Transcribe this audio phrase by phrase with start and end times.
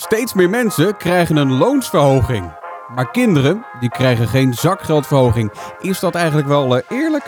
[0.00, 2.52] Steeds meer mensen krijgen een loonsverhoging.
[2.94, 5.52] Maar kinderen, die krijgen geen zakgeldverhoging.
[5.80, 7.24] Is dat eigenlijk wel uh, eerlijk?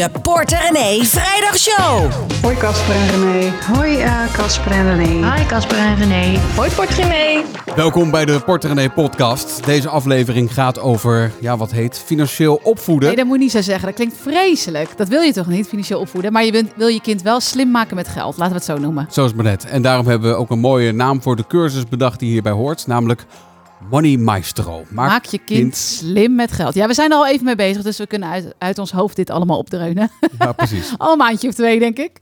[0.00, 2.10] De Porter René Vrijdagshow.
[2.42, 3.52] Hoi Casper en René.
[3.74, 3.96] Hoi
[4.32, 5.34] Casper uh, en René.
[5.34, 6.38] Hi Casper en René.
[6.56, 7.44] Hoi Porter René.
[7.76, 9.64] Welkom bij de Porter René podcast.
[9.64, 13.08] Deze aflevering gaat over, ja wat heet, financieel opvoeden.
[13.08, 13.86] Nee, dat moet je niet zo zeggen.
[13.86, 14.96] Dat klinkt vreselijk.
[14.96, 16.32] Dat wil je toch niet, financieel opvoeden.
[16.32, 18.36] Maar je bent, wil je kind wel slim maken met geld.
[18.36, 19.06] Laten we het zo noemen.
[19.10, 19.64] Zo is het net.
[19.64, 22.86] En daarom hebben we ook een mooie naam voor de cursus bedacht die hierbij hoort.
[22.86, 23.26] Namelijk
[23.88, 24.84] Money Maestro.
[24.90, 26.74] Maak, Maak je kind, slim met geld.
[26.74, 29.16] Ja, we zijn er al even mee bezig, dus we kunnen uit, uit ons hoofd
[29.16, 30.10] dit allemaal opdreunen.
[30.38, 30.92] Ja, precies.
[30.98, 32.20] al een maandje of twee, denk ik.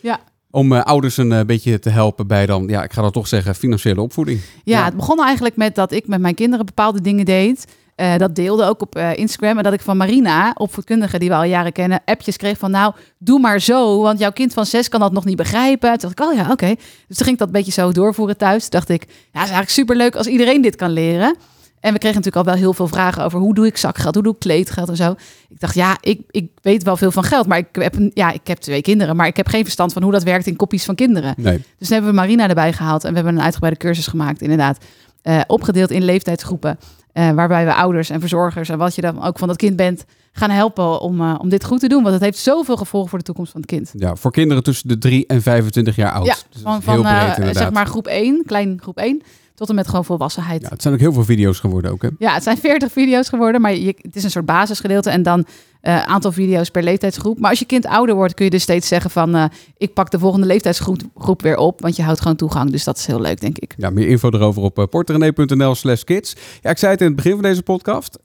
[0.00, 0.20] Ja.
[0.50, 3.28] Om uh, ouders een uh, beetje te helpen bij dan, ja, ik ga dat toch
[3.28, 4.40] zeggen, financiële opvoeding.
[4.64, 7.66] Ja, ja, het begon eigenlijk met dat ik met mijn kinderen bepaalde dingen deed.
[7.96, 9.56] Uh, dat deelde ook op uh, Instagram.
[9.56, 12.94] En dat ik van Marina, opvoedkundige die we al jaren kennen, appjes kreeg van nou,
[13.18, 14.00] doe maar zo.
[14.00, 15.90] Want jouw kind van zes kan dat nog niet begrijpen.
[15.90, 16.52] Toen dacht ik, oh ja, oké.
[16.52, 16.74] Okay.
[17.08, 18.60] Dus toen ging ik dat een beetje zo doorvoeren thuis.
[18.60, 21.36] Toen dacht ik, ja, het is eigenlijk superleuk als iedereen dit kan leren.
[21.80, 24.22] En we kregen natuurlijk al wel heel veel vragen over hoe doe ik zakgeld, hoe
[24.22, 25.14] doe ik kleedgeld en zo.
[25.48, 28.32] Ik dacht, ja, ik, ik weet wel veel van geld, maar ik heb, een, ja,
[28.32, 30.84] ik heb twee kinderen, maar ik heb geen verstand van hoe dat werkt in kopjes
[30.84, 31.34] van kinderen.
[31.36, 31.56] Nee.
[31.56, 34.78] Dus toen hebben we Marina erbij gehaald en we hebben een uitgebreide cursus gemaakt, inderdaad.
[35.22, 36.78] Uh, opgedeeld in leeftijdsgroepen.
[37.14, 40.04] Uh, waarbij we ouders en verzorgers en wat je dan ook van dat kind bent,
[40.32, 42.02] gaan helpen om, uh, om dit goed te doen.
[42.02, 43.92] Want het heeft zoveel gevolgen voor de toekomst van het kind.
[43.96, 46.26] Ja, voor kinderen tussen de 3 en 25 jaar oud.
[46.26, 49.22] Ja, dus van, van uh, zeg maar groep 1, klein groep 1,
[49.54, 50.62] tot en met gewoon volwassenheid.
[50.62, 52.08] Ja, het zijn ook heel veel video's geworden ook, hè?
[52.18, 55.46] Ja, het zijn 40 video's geworden, maar je, het is een soort basisgedeelte en dan
[55.84, 57.38] een uh, aantal video's per leeftijdsgroep.
[57.38, 59.36] Maar als je kind ouder wordt, kun je dus steeds zeggen van...
[59.36, 59.44] Uh,
[59.76, 62.70] ik pak de volgende leeftijdsgroep groep weer op, want je houdt gewoon toegang.
[62.70, 63.74] Dus dat is heel leuk, denk ik.
[63.76, 66.36] Ja, meer info erover op uh, porterenee.nl slash kids.
[66.60, 68.18] Ja, ik zei het in het begin van deze podcast.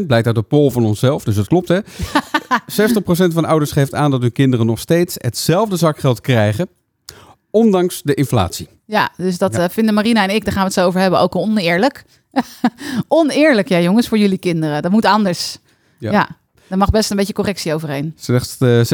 [0.00, 1.80] 60% blijkt uit de poll van onszelf, dus dat klopt hè.
[1.82, 1.84] 60%
[3.32, 6.68] van ouders geeft aan dat hun kinderen nog steeds hetzelfde zakgeld krijgen...
[7.50, 8.75] ondanks de inflatie.
[8.86, 9.70] Ja, dus dat ja.
[9.70, 12.04] vinden Marina en ik, daar gaan we het zo over hebben, ook oneerlijk.
[13.08, 14.82] oneerlijk, ja jongens, voor jullie kinderen.
[14.82, 15.58] Dat moet anders.
[15.98, 16.28] ja.
[16.68, 18.14] Daar mag best een beetje correctie overheen.
[18.18, 18.84] Slechts uh, 6%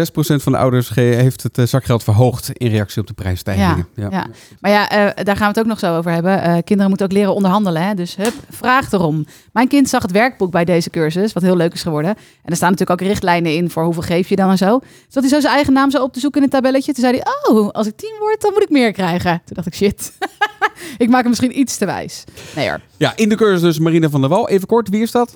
[0.43, 3.87] van de ouders heeft het uh, zakgeld verhoogd in reactie op de prijsstijgingen.
[3.95, 4.09] Ja, ja.
[4.11, 4.27] ja.
[4.61, 6.43] Maar ja, uh, daar gaan we het ook nog zo over hebben.
[6.43, 7.83] Eh, kinderen moeten ook leren onderhandelen.
[7.83, 7.95] Hè?
[7.95, 9.27] Dus hup, vraag erom.
[9.53, 12.11] Mijn kind zag het werkboek bij deze cursus, wat heel leuk is geworden.
[12.11, 14.79] En er staan natuurlijk ook richtlijnen in voor hoeveel geef je dan en zo.
[14.79, 16.93] Dus dat hij zo zijn eigen naam zo op te zoeken in het tabelletje.
[16.93, 19.43] Toen zei hij, oh, als ik 10 word, dan moet ik meer krijgen.
[19.45, 20.13] Toen dacht ik, shit.
[20.99, 22.25] ik maak hem misschien iets te wijs.
[22.57, 22.81] Nee hoor.
[22.97, 24.49] Ja, in de cursus dus Marina van der Wal.
[24.49, 25.35] Even kort, wie is dat?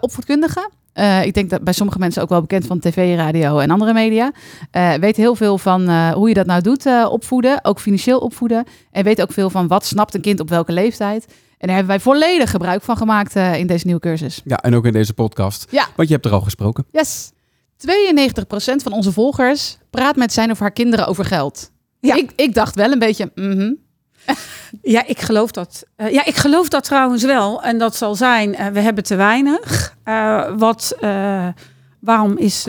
[0.00, 0.70] opvoedkundige.
[0.94, 3.92] Uh, ik denk dat bij sommige mensen ook wel bekend van tv, radio en andere
[3.92, 4.32] media.
[4.72, 7.64] Uh, weet heel veel van uh, hoe je dat nou doet, opvoeden.
[7.64, 8.64] Ook financieel opvoeden.
[8.90, 11.24] En weet ook veel van wat snapt een kind op welke leeftijd.
[11.58, 14.40] En daar hebben wij volledig gebruik van gemaakt in deze nieuwe cursus.
[14.44, 15.66] Ja, en ook in deze podcast.
[15.70, 15.86] Ja.
[15.96, 16.84] Want je hebt er al gesproken.
[16.90, 17.32] Yes.
[17.76, 17.84] 92%
[18.82, 21.70] van onze volgers praat met zijn of haar kinderen over geld.
[22.00, 22.14] Ja.
[22.14, 23.83] Ik, ik dacht wel een beetje, mm -hmm.
[24.82, 25.84] Ja, ik geloof dat.
[25.96, 27.62] Uh, ja, ik geloof dat trouwens wel.
[27.62, 29.96] En dat zal zijn, uh, we hebben te weinig.
[30.04, 30.96] Uh, wat,
[32.00, 32.64] waarom is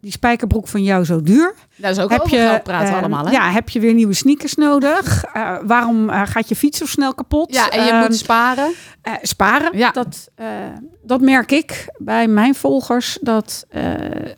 [0.00, 1.54] die spijkerbroek van jou zo duur?
[1.76, 3.30] Dat is ook heb je, praten allemaal, hè?
[3.30, 5.24] Ja, heb je weer nieuwe sneakers nodig?
[5.66, 7.54] waarom gaat je fiets zo snel kapot?
[7.54, 8.72] Ja, en je moet sparen.
[9.22, 9.90] sparen, ja.
[9.90, 10.30] dat,
[11.02, 13.18] dat merk ik bij mijn volgers.
[13.20, 13.66] Dat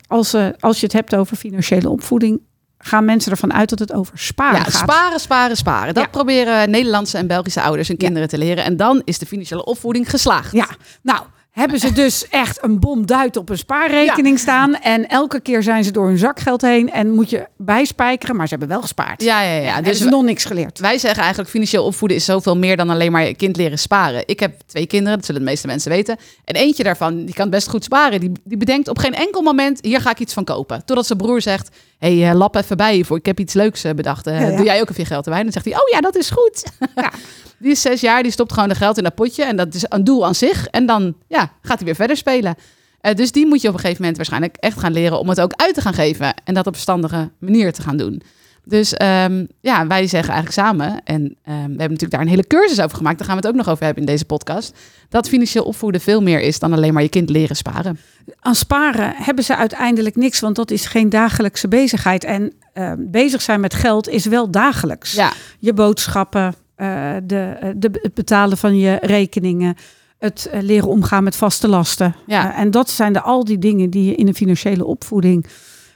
[0.07, 2.41] als, als je het hebt over financiële opvoeding
[2.81, 4.73] gaan mensen ervan uit dat het over sparen ja, gaat.
[4.73, 5.93] Sparen, sparen, sparen.
[5.93, 6.09] Dat ja.
[6.09, 8.27] proberen Nederlandse en Belgische ouders hun kinderen ja.
[8.27, 8.63] te leren.
[8.63, 10.51] En dan is de financiële opvoeding geslaagd.
[10.51, 10.67] Ja,
[11.01, 11.21] nou,
[11.51, 14.41] hebben ze dus echt een bom duit op een spaarrekening ja.
[14.41, 14.75] staan.
[14.75, 18.35] En elke keer zijn ze door hun zakgeld heen en moet je bijspijkeren.
[18.35, 19.23] Maar ze hebben wel gespaard.
[19.23, 19.81] Ja, ja, ja.
[19.81, 20.79] Dus, dus nog niks geleerd.
[20.79, 24.23] Wij zeggen eigenlijk financieel opvoeden is zoveel meer dan alleen maar je kind leren sparen.
[24.25, 26.17] Ik heb twee kinderen, dat zullen de meeste mensen weten.
[26.45, 28.19] En eentje daarvan, die kan best goed sparen.
[28.19, 30.85] Die, die bedenkt op geen enkel moment, hier ga ik iets van kopen.
[30.85, 31.69] Totdat zijn broer zegt,
[32.01, 33.17] hey, uh, lap even bij je voor.
[33.17, 34.25] Ik heb iets leuks uh, bedacht.
[34.25, 34.55] Ja, ja.
[34.55, 35.39] Doe jij ook even je geld erbij?
[35.39, 36.63] En dan zegt hij, oh ja, dat is goed.
[36.95, 37.11] Ja.
[37.59, 39.43] die is zes jaar, die stopt gewoon de geld in dat potje.
[39.43, 40.67] En dat is een doel aan zich.
[40.67, 42.55] En dan ja, gaat hij weer verder spelen.
[43.01, 45.41] Uh, dus die moet je op een gegeven moment waarschijnlijk echt gaan leren om het
[45.41, 46.33] ook uit te gaan geven.
[46.43, 48.21] En dat op een verstandige manier te gaan doen.
[48.63, 52.47] Dus um, ja, wij zeggen eigenlijk samen, en um, we hebben natuurlijk daar een hele
[52.47, 54.77] cursus over gemaakt, daar gaan we het ook nog over hebben in deze podcast,
[55.09, 57.99] dat financieel opvoeden veel meer is dan alleen maar je kind leren sparen.
[58.39, 62.23] Aan sparen hebben ze uiteindelijk niks, want dat is geen dagelijkse bezigheid.
[62.23, 65.11] En uh, bezig zijn met geld is wel dagelijks.
[65.11, 65.33] Ja.
[65.59, 69.75] Je boodschappen, uh, de, de, het betalen van je rekeningen,
[70.17, 72.15] het uh, leren omgaan met vaste lasten.
[72.25, 72.55] Ja.
[72.55, 75.45] en dat zijn de, al die dingen die je in een financiële opvoeding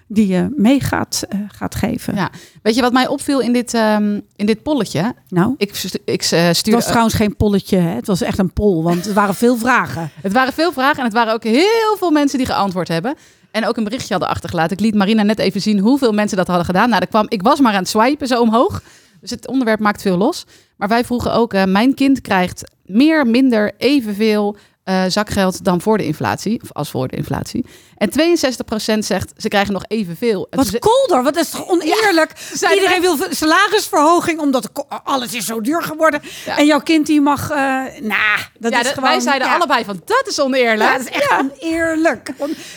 [0.07, 2.15] die je mee gaat, uh, gaat geven.
[2.15, 2.29] Ja.
[2.61, 5.13] Weet je wat mij opviel in dit, um, in dit polletje?
[5.29, 6.53] Nou, ik, ik uh, stuurde...
[6.53, 7.95] Het was trouwens geen polletje, hè?
[7.95, 10.11] het was echt een poll, want er waren veel vragen.
[10.21, 13.15] het waren veel vragen en het waren ook heel veel mensen die geantwoord hebben.
[13.51, 14.77] En ook een berichtje hadden achtergelaten.
[14.77, 16.89] Ik liet Marina net even zien hoeveel mensen dat hadden gedaan.
[16.89, 18.81] Nou, er kwam, ik was maar aan het swipen zo omhoog.
[19.21, 20.45] Dus het onderwerp maakt veel los.
[20.75, 25.97] Maar wij vroegen ook, eh, mijn kind krijgt meer, minder, evenveel eh, zakgeld dan voor
[25.97, 26.61] de inflatie.
[26.61, 27.65] Of als voor de inflatie.
[27.97, 30.47] En 62% zegt, ze krijgen nog evenveel.
[30.49, 32.31] Wat ze- kolder, wat is toch oneerlijk?
[32.73, 34.69] Iedereen wil salarisverhoging omdat
[35.03, 36.21] alles is zo duur geworden.
[36.45, 36.57] Ja.
[36.57, 39.09] En jouw kind die mag, nou, dat ja, is gewoon...
[39.09, 40.91] wij zeiden allebei van, dat is oneerlijk.
[40.91, 42.29] Dat is echt oneerlijk.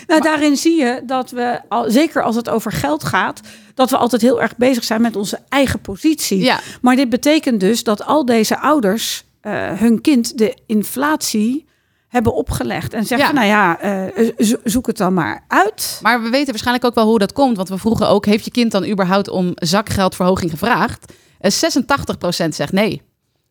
[0.07, 3.41] Nou, daarin zie je dat we, al, zeker als het over geld gaat,
[3.75, 6.53] dat we altijd heel erg bezig zijn met onze eigen positie.
[6.81, 11.67] Maar dit betekent dus dat al deze ouders eh, hun kind de inflatie
[12.09, 12.93] hebben opgelegd.
[12.95, 13.33] En zeggen, Ja.
[13.35, 15.99] nou ja, eh, zo- zoek het dan maar uit.
[16.03, 17.57] Maar we weten waarschijnlijk ook wel hoe dat komt.
[17.57, 21.13] Want we vroegen ook, heeft je kind dan überhaupt om zakgeldverhoging gevraagd?
[21.41, 23.03] Eh, 86% zegt nee.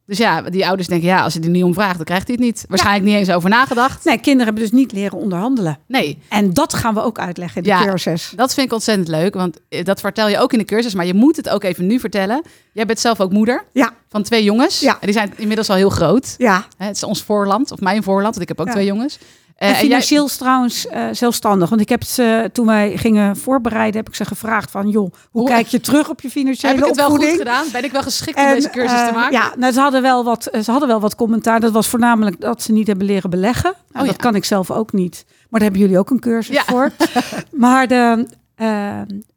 [0.07, 2.35] Dus ja, die ouders denken, ja, als je er niet om vraagt, dan krijgt hij
[2.35, 2.65] het niet.
[2.67, 4.03] Waarschijnlijk niet eens over nagedacht.
[4.05, 5.79] Nee, kinderen hebben dus niet leren onderhandelen.
[5.87, 7.83] Nee, En dat gaan we ook uitleggen in de Ja.
[7.85, 8.33] cursus.
[8.35, 9.33] dat vind ik ontzettend leuk.
[9.33, 10.93] Want eh, dat vertel je ook in de cursus.
[10.93, 12.41] Maar je moet het ook even nu vertellen.
[12.73, 14.79] Jij bent zelf ook moeder Ja, van twee jongens.
[14.79, 14.91] Ja.
[14.93, 16.35] En die zijn inmiddels al heel groot.
[16.37, 16.65] ja.
[16.77, 18.73] Het is ons voorland, of mijn voorland, want ik heb ook Ja.
[18.73, 19.17] twee jongens.
[19.57, 21.69] Eh, En jij- financieel trouwens eh, zelfstandig.
[21.69, 24.89] Want ik heb ze, toen wij gingen voorbereiden, heb ik ze gevraagd van...
[24.89, 27.65] joh, hoe, Hoe- kijk je terug op je financiële heb ik het wel goed gedaan?
[27.71, 29.31] Ben ik wel geschikt om deze cursus te eh, maken?
[29.37, 31.59] Ja, nou, ze, hadden wel wat, ze hadden wel wat commentaar.
[31.59, 33.71] Dat was voornamelijk dat ze niet hebben leren beleggen.
[33.73, 34.29] Nou, Oh, dat ja.
[34.29, 35.25] kan ik zelf ook niet.
[35.27, 36.63] Maar daar hebben jullie ook een cursus Ja.
[36.63, 36.91] voor.
[37.51, 38.67] maar, de, eh,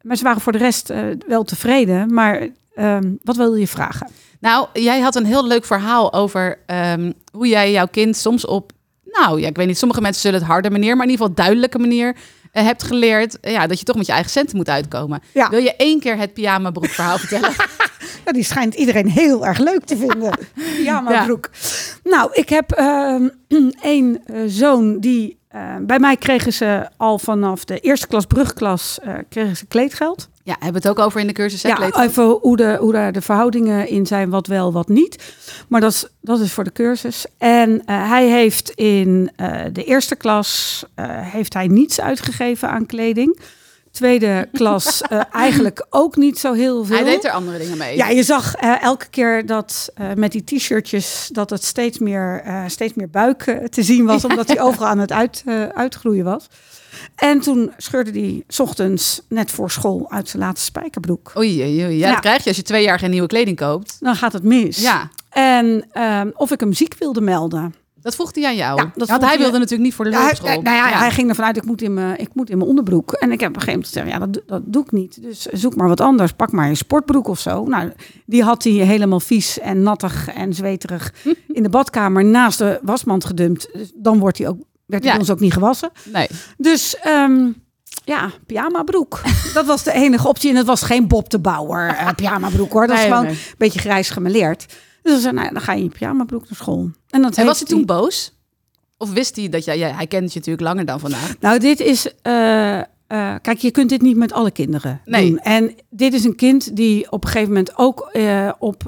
[0.01, 2.13] maar ze waren voor de rest eh, wel tevreden.
[2.13, 4.09] Maar ehm, wat wilde je vragen?
[4.39, 8.71] Nou, jij had een heel leuk verhaal over ehm, hoe jij jouw kind soms op,
[9.11, 11.43] nou ja, ik weet niet, sommige mensen zullen het harde manier, maar in ieder geval
[11.43, 12.15] duidelijke manier
[12.51, 15.21] eh, hebt geleerd eh, ja, dat je toch met je eigen centen moet uitkomen.
[15.33, 15.49] Ja.
[15.49, 17.53] Wil je één keer het pyjama broek verhaal vertellen?
[18.25, 20.31] Ja, die schijnt iedereen heel erg leuk te vinden.
[20.75, 21.49] Pyjama broek.
[22.03, 23.27] Nou, ik heb ehm
[23.81, 25.39] één eh, zoon die...
[25.81, 28.99] bij mij kregen ze al vanaf de eerste klas, brugklas,
[29.29, 30.29] kregen ze kleedgeld.
[30.43, 31.63] Ja, hebben we het ook over in de cursus.
[31.63, 35.33] hè, Ja, even hoe, de, hoe daar de verhoudingen in zijn, wat wel, wat niet.
[35.67, 37.25] Maar dat is, dat is voor de cursus.
[37.37, 42.85] En eh, hij heeft in eh, de eerste klas eh, heeft hij niets uitgegeven aan
[42.85, 43.39] kleding.
[43.91, 45.01] Tweede klas
[45.31, 46.95] eigenlijk ook niet zo heel veel.
[46.95, 47.95] Hij deed er andere dingen mee.
[47.95, 53.09] Ja, je zag elke keer dat met die t-shirtjes dat het steeds meer, steeds meer
[53.09, 56.47] buik te zien was, omdat hij overal aan het uit, uitgroeien was.
[57.15, 61.31] En toen scheurde hij 's ochtends net voor school uit zijn laatste spijkerbroek.
[61.37, 61.97] Oei, oei, oei.
[61.97, 62.11] Ja, Ja.
[62.11, 63.97] dat krijg je als je twee jaar geen nieuwe kleding koopt.
[63.99, 64.81] Dan gaat het mis.
[64.81, 67.73] Ja, En ehm, of ik hem ziek wilde melden.
[68.01, 68.81] dat vroeg hij aan jou.
[68.81, 70.61] Ja, dat Want hij wilde natuurlijk niet voor de Ja, hij, loopschool.
[70.61, 70.97] nou ja, Ja.
[70.97, 73.11] hij ging ervan uit, ik moet, in mijn, ik moet in mijn onderbroek.
[73.11, 75.21] En ik heb op een gegeven moment gezegd, ja, dat, doe- dat doe ik niet.
[75.21, 76.31] Dus zoek maar wat anders.
[76.31, 77.63] Pak maar je sportbroek of zo.
[77.65, 77.91] Nou,
[78.25, 81.13] die had hij helemaal vies en nattig en zweterig
[81.47, 83.69] in de badkamer naast de wasmand gedumpt.
[83.73, 84.57] Dus dan wordt hij ook,
[84.91, 85.17] werd Ja.
[85.17, 85.89] ons ook niet gewassen.
[86.11, 86.27] Nee.
[86.57, 87.47] Dus ehm,
[88.05, 89.21] ja, pyjama broek.
[89.53, 90.49] dat was de enige optie.
[90.49, 92.87] En het was geen Bob de Bouwer eh pyjama broek hoor.
[92.87, 93.33] Dat Nee, is gewoon nee.
[93.33, 94.65] een beetje grijs gemeleerd.
[95.01, 96.89] Dus dan zei nou, dan ga je in je pyjama broek naar school.
[97.09, 98.33] En, dat En was hij toen boos?
[98.97, 101.33] Of wist hij dat jij, hij kent je natuurlijk langer dan vandaag?
[101.39, 102.07] Nou, dit is.
[102.21, 102.85] eh, eh,
[103.41, 105.29] kijk, je kunt dit niet met alle kinderen Nee.
[105.29, 105.39] doen.
[105.39, 108.09] En dit is een kind die op een gegeven moment ook
[108.59, 108.83] op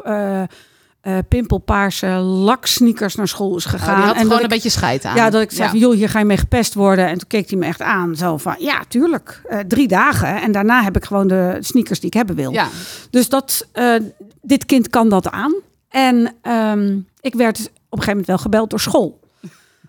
[1.04, 3.96] eh, pimpelpaarse laksneakers naar school is Oh, gegaan.
[3.96, 5.16] die had en gewoon een beetje scheid aan.
[5.16, 7.08] ja, dat ik zei van, joh, hier ga je mee gepest worden.
[7.08, 10.42] En toen keek hij me echt aan, zo van, ja, tuurlijk, eh, drie dagen.
[10.42, 12.52] En daarna heb ik gewoon de sneakers die ik hebben wil.
[12.52, 12.68] Ja.
[13.10, 13.94] Dus dat, eh,
[14.42, 15.54] dit kind kan dat aan.
[15.90, 19.22] En ehm, ik werd op een gegeven moment wel gebeld door school.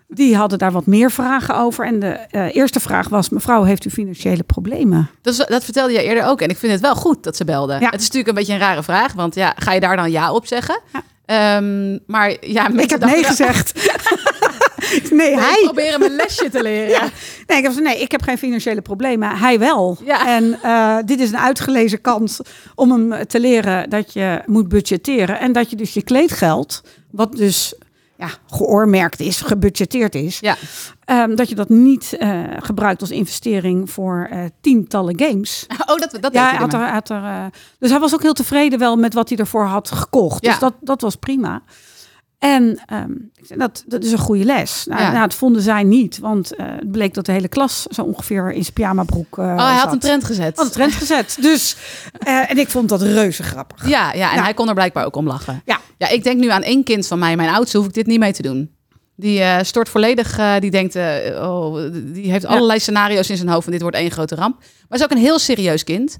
[0.07, 1.85] Die hadden daar wat meer vragen over.
[1.85, 2.19] En de
[2.51, 5.09] eerste vraag was: Mevrouw, heeft u financiële problemen?
[5.21, 6.41] Dus dat vertelde je eerder ook.
[6.41, 7.79] En ik vind het wel goed dat ze belden.
[7.79, 7.85] Ja.
[7.89, 9.13] Het is natuurlijk een beetje een rare vraag.
[9.13, 10.81] Want ja, ga je daar dan ja op zeggen?
[10.93, 11.03] Ja.
[11.25, 13.73] Ehm, maar ja, Ik heb nee gezegd.
[14.89, 15.61] nee, Nee, hij.
[15.63, 17.11] proberen mijn lesje te leren.
[17.47, 19.37] Nee ik, heb, nee, ik heb geen financiële problemen.
[19.37, 19.97] Hij wel.
[20.05, 20.27] Ja.
[20.27, 22.39] En eh, dit is een uitgelezen kans
[22.75, 25.39] om hem te leren dat je moet budgetteren.
[25.39, 27.73] En dat je dus je kleedgeld, wat dus
[28.17, 30.55] ja, geoormerkt is, gebudgeteerd is, Ja.
[31.05, 35.65] Ehm, dat je dat niet eh, gebruikt als investering voor eh, tientallen games.
[35.87, 37.45] Oh, dat, dat ja, hij had er, had er, eh,
[37.79, 40.45] dus hij was ook heel tevreden wel met wat hij ervoor had gekocht.
[40.45, 40.49] Ja.
[40.49, 41.61] Dus dat, dat was prima.
[42.39, 43.11] En ehm,
[43.57, 44.85] dat, dat is een goede les.
[44.85, 45.07] Nou, Ja.
[45.11, 48.51] nou, dat vonden zij niet, want eh, het bleek dat de hele klas zo ongeveer
[48.51, 50.57] in zijn pyjamabroek eh Oh, hij had een trend gezet.
[50.57, 51.37] Had een trend gezet.
[51.41, 51.75] Dus,
[52.19, 53.87] eh, en ik vond dat reuze grappig.
[53.87, 54.43] Ja, ja, en Ja.
[54.43, 55.61] hij kon er blijkbaar ook om lachen.
[55.65, 55.79] Ja.
[55.97, 58.19] Ja, ik denk nu aan één kind van mij, mijn oudste, hoef ik dit niet
[58.19, 58.73] mee te doen.
[59.15, 60.95] Die stort volledig, die denkt,
[61.35, 64.57] oh, die heeft allerlei scenario's in zijn hoofd van dit wordt één grote ramp.
[64.89, 66.17] Maar is ook een heel serieus kind.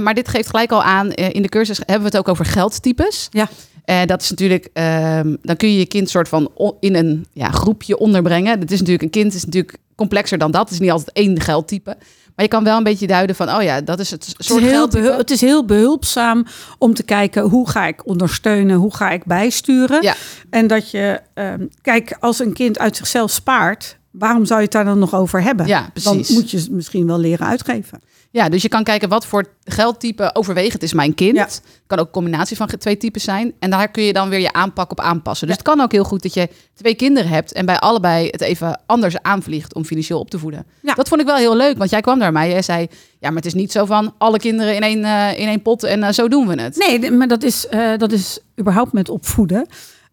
[0.00, 3.28] Maar dit geeft gelijk al aan, in de cursus hebben we het ook over geldtypes.
[3.30, 3.48] Ja.
[3.86, 6.50] En dat is natuurlijk, ehm, dan kun je je kind soort van
[6.80, 8.60] in een ja, groepje onderbrengen.
[8.60, 10.62] Dat is natuurlijk, een kind is natuurlijk complexer dan dat.
[10.62, 11.96] Het is niet altijd één geldtype.
[12.36, 14.46] Maar je kan wel een beetje duiden van, oh ja, dat is het Het is,
[14.46, 16.46] soort heel het is heel behulpzaam
[16.78, 20.02] om te kijken hoe ga ik ondersteunen, hoe ga ik bijsturen.
[20.02, 20.14] Ja.
[20.50, 24.74] En dat je, ehm, kijk, als een kind uit zichzelf spaart, waarom zou je het
[24.74, 25.66] daar dan nog over hebben?
[25.66, 26.26] Ja, precies.
[26.26, 28.00] Dan moet je het misschien wel leren uitgeven.
[28.30, 31.36] Ja, dus je kan kijken wat voor geldtype overwegend is mijn kind.
[31.36, 31.48] Ja.
[31.86, 33.52] Kan ook een combinatie van twee types zijn.
[33.58, 35.46] En daar kun je dan weer je aanpak op aanpassen.
[35.46, 38.40] Dus het kan ook heel goed dat je twee kinderen hebt en bij allebei het
[38.40, 40.66] even anders aanvliegt om financieel op te voeden.
[40.80, 40.94] Ja.
[40.94, 42.50] Dat vond ik wel heel leuk, want jij kwam daar mij.
[42.50, 42.86] Jij zei,
[43.20, 45.82] ja, maar het is niet zo van alle kinderen in één, eh, in één pot
[45.82, 46.76] en eh, zo doen we het.
[46.76, 49.66] Nee, maar dat is, eh, dat is überhaupt met opvoeden.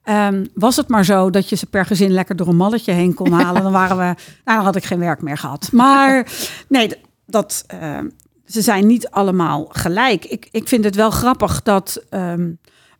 [0.03, 3.13] Ehm, was het maar zo dat je ze per gezin lekker door een malletje heen
[3.13, 5.69] kon halen, dan waren we, nou, dan had ik geen werk meer gehad.
[5.71, 6.31] Maar
[6.67, 6.91] nee,
[7.25, 7.99] dat, eh,
[8.45, 10.25] ze zijn niet allemaal gelijk.
[10.25, 12.49] Ik, ik vind het wel grappig dat ehm,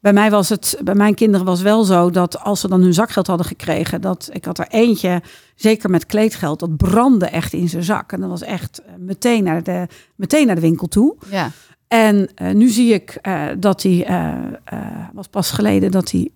[0.04, 2.94] bij mij was het, bij mijn kinderen was wel zo dat als ze dan hun
[2.94, 5.22] zakgeld hadden gekregen, dat ik had er eentje,
[5.56, 8.12] zeker met kleedgeld, dat brandde echt in zijn zak.
[8.12, 11.16] En dat was echt eh, meteen naar de, meteen naar de winkel toe.
[11.30, 11.52] Ja.
[11.88, 14.08] En eh, nu zie ik eh, dat hij,
[15.14, 16.30] was pas geleden dat hij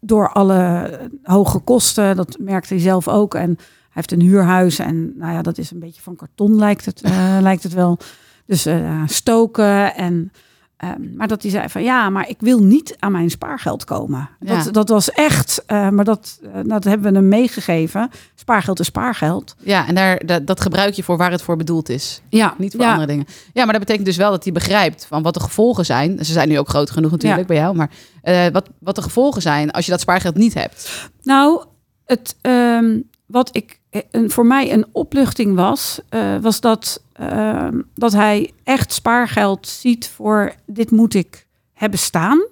[0.00, 0.90] door alle
[1.22, 3.34] hoge kosten, dat merkte hij zelf ook.
[3.34, 3.58] En hij
[3.90, 7.36] heeft een huurhuis en nou ja, dat is een beetje van karton lijkt het, eh,
[7.48, 7.98] lijkt het wel.
[8.46, 10.32] Dus eh, stoken en...
[10.80, 14.28] ehm, maar dat hij zei van ja, maar ik wil niet aan mijn spaargeld komen.
[14.40, 14.62] Ja.
[14.62, 18.10] Dat, dat was echt, eh, maar dat, eh, dat hebben we hem meegegeven.
[18.34, 19.54] Spaargeld is spaargeld.
[19.58, 22.22] Ja, en daar, dat, dat gebruik je voor waar het voor bedoeld is.
[22.28, 22.88] Ja, Niet voor ja.
[22.90, 23.26] andere dingen.
[23.52, 26.24] Ja, maar dat betekent dus wel dat hij begrijpt van wat de gevolgen zijn.
[26.24, 27.46] Ze zijn nu ook groot genoeg natuurlijk Ja.
[27.46, 27.76] bij jou.
[27.76, 27.90] Maar
[28.22, 31.08] eh, wat, wat de gevolgen zijn als je dat spaargeld niet hebt.
[31.22, 31.64] Nou,
[32.04, 32.98] het, ehm,
[33.30, 38.92] wat ik, een, voor mij een opluchting was, eh, was dat, ehm, dat hij echt
[38.92, 42.46] spaargeld ziet voor dit moet ik hebben staan.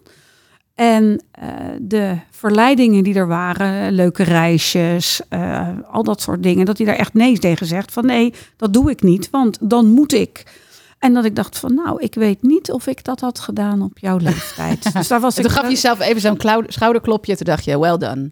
[0.75, 1.49] En eh,
[1.81, 6.97] de verleidingen die er waren, leuke reisjes, eh, al dat soort dingen, dat hij daar
[6.97, 7.93] echt nee tegen zegt.
[7.93, 10.67] Van nee, dat doe ik niet, want dan moet ik.
[10.99, 13.99] En dat ik dacht van nou, ik weet niet of ik dat had gedaan op
[13.99, 14.93] jouw leeftijd.
[14.95, 17.37] dus daar was En ik toen gaf je jezelf even zo'n schouderklopje.
[17.37, 18.31] Toen dacht je, well done.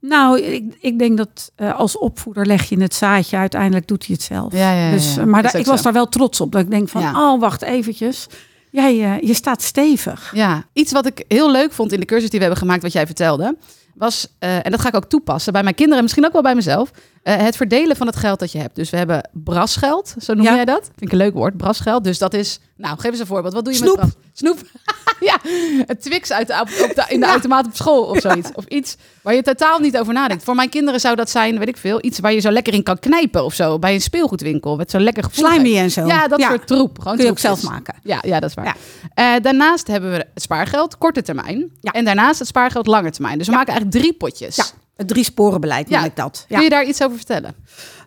[0.00, 4.14] Nou, ik, ik denk dat eh, als opvoeder leg je het zaadje, uiteindelijk doet hij
[4.14, 4.52] het zelf.
[4.52, 5.84] Ja, ja, ja, dus, eh, maar ik was zo.
[5.84, 6.52] daar wel trots op.
[6.52, 8.26] Dat ik denk van, oh, wacht eventjes.
[8.70, 10.30] Jij, eh, je staat stevig.
[10.34, 12.92] Ja, iets wat ik heel leuk vond in de cursus die we hebben gemaakt, wat
[12.92, 13.56] jij vertelde,
[13.98, 16.54] was, eh, en dat ga ik ook toepassen bij mijn kinderen, misschien ook wel bij
[16.54, 16.90] mezelf,
[17.22, 18.76] eh, het verdelen van het geld dat je hebt.
[18.76, 20.54] Dus we hebben brasgeld, zo noem Ja.
[20.54, 20.82] jij dat?
[20.84, 22.04] Vind ik een leuk woord, brasgeld.
[22.04, 23.54] Dus dat is, nou, geef eens een voorbeeld.
[23.54, 23.96] Wat doe je Snoep.
[23.96, 24.16] met bras?
[24.32, 24.58] Snoep.
[25.28, 25.38] ja,
[25.86, 28.50] het Twix uit de, op de, in de automaat op school of zoiets.
[28.54, 30.44] Of iets waar je totaal niet over nadenkt.
[30.44, 32.82] Voor mijn kinderen zou dat zijn, weet ik veel, iets waar je zo lekker in
[32.82, 33.78] kan knijpen of zo.
[33.78, 35.46] Bij een speelgoedwinkel, met zo'n lekker gevoel.
[35.50, 36.06] Slimy en zo.
[36.06, 36.98] Ja, dat soort troep.
[36.98, 37.94] Gewoon Kun je ook zelf maken.
[38.02, 38.76] Ja, ja, dat is waar.
[39.14, 41.70] Eh, daarnaast hebben we het spaargeld, korte termijn.
[41.82, 43.38] En daarnaast het spaargeld, lange termijn.
[43.38, 44.56] Dus we maken eigenlijk drie potjes.
[44.56, 44.64] Ja,
[44.96, 46.04] het drie sporenbeleid noem Ja.
[46.04, 46.44] ik dat.
[46.48, 47.54] Kun je daar iets over vertellen?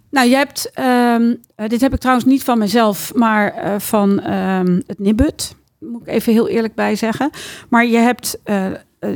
[0.09, 4.19] Nou, je hebt, ehm, eh, dit heb ik trouwens niet van mezelf, maar eh, van
[4.19, 5.55] ehm, het Nibud.
[5.79, 7.29] Moet ik even heel eerlijk bij zeggen.
[7.69, 8.65] Maar je hebt, eh,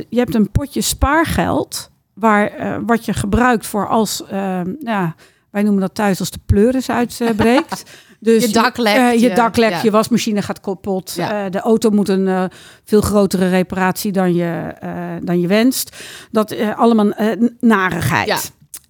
[0.08, 5.14] je hebt een potje spaargeld, waar, wat je gebruikt voor als, ehm, ja,
[5.50, 7.82] wij noemen dat thuis als de pleuris uitbreekt.
[8.20, 9.80] Dus Je dak lekt, eh, je je- dak lekt, ja.
[9.82, 11.12] je wasmachine gaat kapot.
[11.16, 11.44] Ja.
[11.44, 12.44] eh, de auto moet een eh,
[12.84, 14.74] veel grotere reparatie dan je,
[15.22, 15.96] dan je wenst.
[16.30, 17.12] Dat allemaal
[17.60, 18.26] narigheid.
[18.26, 18.38] Ja.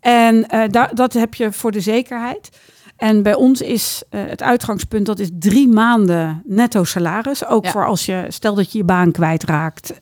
[0.01, 2.49] En da- dat heb je voor de zekerheid.
[2.97, 7.47] En bij ons is het uitgangspunt, dat is drie maanden netto salaris.
[7.47, 9.93] Ook voor als je, stel dat je je baan kwijtraakt.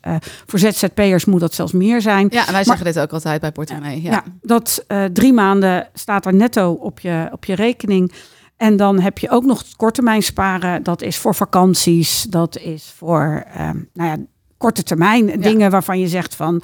[0.45, 2.27] Voor ZZP'ers moet dat zelfs meer zijn.
[2.31, 4.01] Ja, en wij zeggen dit ook altijd bij Portemonnee.
[4.01, 4.23] Ja.
[4.41, 8.11] Dat drie maanden staat er netto op je, op je rekening.
[8.57, 10.83] En dan heb je ook nog korttermijn sparen.
[10.83, 12.23] Dat is voor vakanties.
[12.29, 14.17] Dat is voor ehm, nou ja,
[14.57, 16.61] korte termijn dingen waarvan je zegt van...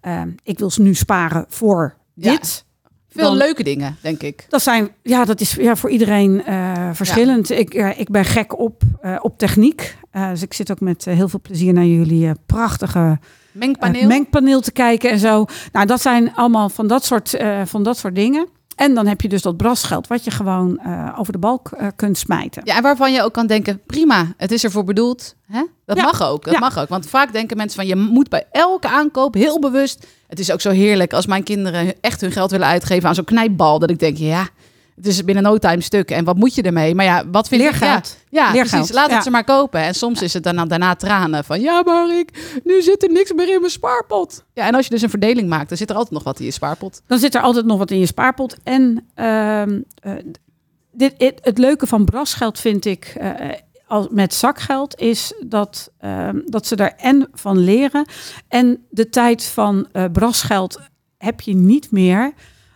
[0.00, 2.30] ehm, ik wil nu sparen voor Ja.
[2.30, 2.64] dit.
[3.08, 4.46] Veel Dan- leuke dingen, denk ik.
[4.48, 7.50] Dat zijn, ja, dat is ja, voor iedereen eh, verschillend.
[7.50, 9.96] Ik, eh, ik ben gek op, eh, op techniek.
[10.12, 13.18] Dus ik zit ook met heel veel plezier naar jullie prachtige
[13.52, 14.06] Mengpaneel.
[14.06, 15.44] mengpaneel te kijken en zo.
[15.72, 18.48] Nou, dat zijn allemaal van dat soort, van dat soort dingen.
[18.76, 21.86] En dan heb je dus dat brasgeld, wat je gewoon eh, over de balk eh,
[21.96, 22.62] kunt smijten.
[22.64, 25.34] Ja, en waarvan je ook kan denken, prima, het is ervoor bedoeld.
[25.46, 25.62] Hè?
[25.86, 26.02] Dat Ja.
[26.02, 26.58] mag ook, dat Ja.
[26.60, 26.88] mag ook.
[26.88, 30.06] Want vaak denken mensen van, je moet bij elke aankoop heel bewust...
[30.28, 33.24] Het is ook zo heerlijk als mijn kinderen echt hun geld willen uitgeven aan zo'n
[33.24, 33.78] knijpbal.
[33.78, 34.48] Dat ik denk, ja,
[34.96, 36.10] het is binnen no time stuk.
[36.10, 36.94] En wat moet je ermee?
[36.94, 38.18] Maar ja, wat vind Leergeld.
[38.20, 38.26] ik...
[38.30, 38.94] Ja, ja Leergeld, precies.
[38.94, 39.14] Laat ja.
[39.14, 39.80] het ze maar kopen.
[39.80, 41.60] En soms is het dan daarna tranen van...
[41.60, 44.44] Ja, maar ik, nu zit er niks meer in mijn spaarpot.
[44.52, 46.44] Ja, en als je dus een verdeling maakt, dan zit er altijd nog wat in
[46.44, 47.02] je spaarpot.
[47.06, 48.56] Dan zit er altijd nog wat in je spaarpot.
[48.62, 50.12] En ehm, eh,
[50.92, 53.30] dit, het, het leuke van brasgeld vind ik eh,
[53.86, 58.06] als, met zakgeld is dat, ehm, dat ze daar en van leren.
[58.48, 60.80] En de tijd van eh, brasgeld
[61.18, 62.32] heb je niet meer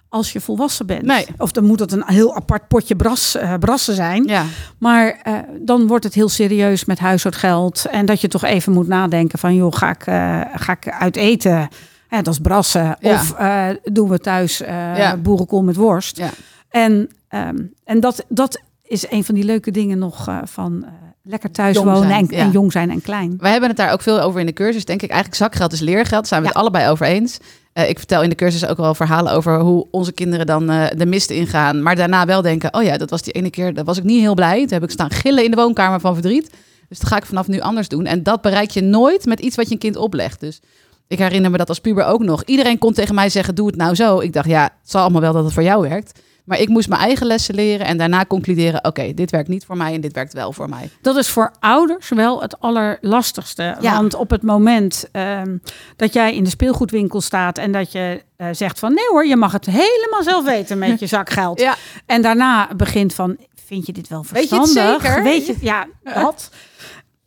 [0.09, 1.03] als je volwassen bent.
[1.03, 1.27] Nee.
[1.38, 4.25] Of dan moet het een heel apart potje bras, eh, brassen zijn.
[4.25, 4.45] Ja.
[4.79, 7.87] Maar eh, dan wordt het heel serieus met huishoudgeld.
[7.91, 9.55] En dat je toch even moet nadenken van...
[9.55, 11.69] joh, ga ik, eh, ga ik uit eten?
[12.11, 12.97] Ja, dat is brassen.
[13.00, 13.12] Ja.
[13.12, 13.35] Of
[13.83, 15.17] doen we thuis Ja.
[15.17, 16.17] boerenkool met worst?
[16.17, 16.31] Ja.
[16.69, 20.87] En, ehm, en dat, dat is een van die leuke dingen nog van...
[21.23, 22.43] lekker thuis Jong wonen zijn, en, ja.
[22.43, 23.35] en jong zijn en klein.
[23.38, 25.11] Wij hebben het daar ook veel over in de cursus, denk ik.
[25.11, 27.38] Eigenlijk zakgeld is leergeld, daar zijn we het allebei over eens.
[27.78, 30.87] Eh, ik vertel in de cursus ook wel verhalen over hoe onze kinderen dan eh,
[30.97, 31.82] de mist ingaan.
[31.82, 34.20] Maar daarna wel denken, oh ja, dat was die ene keer, dat was ik niet
[34.20, 34.61] heel blij.
[34.61, 36.50] Toen heb ik staan gillen in de woonkamer van verdriet.
[36.88, 38.06] Dus dat ga ik vanaf nu anders doen.
[38.06, 40.40] En dat bereik je nooit met iets wat je een kind oplegt.
[40.40, 40.61] Dus
[41.08, 42.42] ik herinner me dat als puber ook nog.
[42.44, 44.18] Iedereen kon tegen mij zeggen, doe het nou zo.
[44.18, 46.18] Ik dacht, ja, het zal allemaal wel dat het voor jou werkt.
[46.49, 48.85] Maar ik moest mijn eigen lessen leren en daarna concluderen...
[48.85, 50.90] oké, dit werkt niet voor mij en dit werkt wel voor mij.
[51.00, 53.76] Dat is voor ouders wel het allerlastigste.
[53.81, 53.97] Ja.
[53.97, 55.57] Want op het moment ehm,
[55.97, 59.37] dat jij in de speelgoedwinkel staat en dat je eh, zegt van nee hoor, je
[59.37, 61.61] mag het helemaal zelf weten met je zakgeld.
[61.61, 61.75] Ja.
[62.07, 63.37] En daarna begint van,
[63.67, 65.02] vind je dit wel Weet je het verstandig?
[65.02, 65.23] zeker?
[65.23, 66.50] Weet je, ja, dat.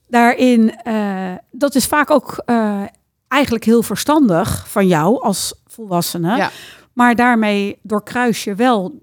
[0.08, 2.82] Daarin, eh, dat is vaak ook eh,
[3.28, 6.36] eigenlijk heel verstandig van jou als volwassene.
[6.36, 6.52] Ja.
[6.94, 9.02] Maar daarmee doorkruis je wel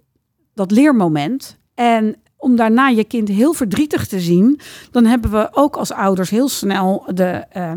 [0.58, 1.58] dat leermoment.
[1.74, 4.60] En om daarna je kind heel verdrietig te zien,
[4.90, 7.72] dan hebben we ook als ouders heel snel de, eh,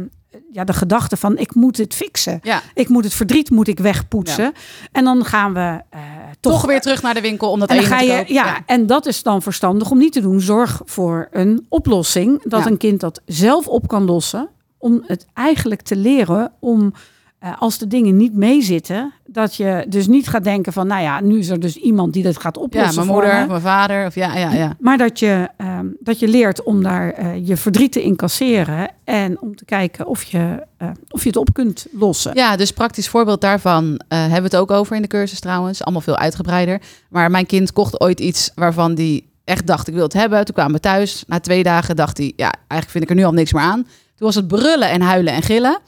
[0.52, 2.40] ja, de gedachte van ik moet het fixen.
[2.44, 2.62] Ja.
[2.74, 4.54] Ik moet het verdriet moet ik wegpoetsen.
[4.92, 6.02] En dan gaan we eh,
[6.40, 8.66] toch, Toch weer terug naar de winkel om dat en dan ga te je, ja,
[8.66, 10.42] en dat is dan verstandig om niet te doen.
[10.42, 12.44] Zorg voor een oplossing.
[12.44, 14.50] Dat een kind dat zelf op kan lossen.
[14.78, 16.94] Om het eigenlijk te leren om,
[17.42, 21.20] eh, als de dingen niet meezitten, dat je dus niet gaat denken van, nou ja,
[21.22, 22.96] nu is er dus iemand die dat gaat Ja, oplossen.
[22.96, 23.48] mijn voor moeder, me.
[23.48, 24.06] mijn vader.
[24.06, 24.76] Of ja, ja, ja.
[24.80, 28.90] Maar dat je, ehm, dat je leert om daar eh, je verdriet te incasseren.
[29.04, 32.32] En om te kijken of je, eh, of je het op kunt lossen.
[32.36, 35.84] Ja, dus praktisch voorbeeld daarvan hebben we het ook over in de cursus trouwens.
[35.84, 36.82] Allemaal veel uitgebreider.
[37.10, 40.46] Maar mijn kind kocht ooit iets waarvan die echt dacht, ik wil het hebben.
[40.46, 41.24] Toen kwamen we thuis.
[41.28, 43.84] Na twee dagen dacht hij, ja, eigenlijk vind ik er nu al niks meer aan.
[44.16, 45.80] Toen was het brullen en huilen en gillen.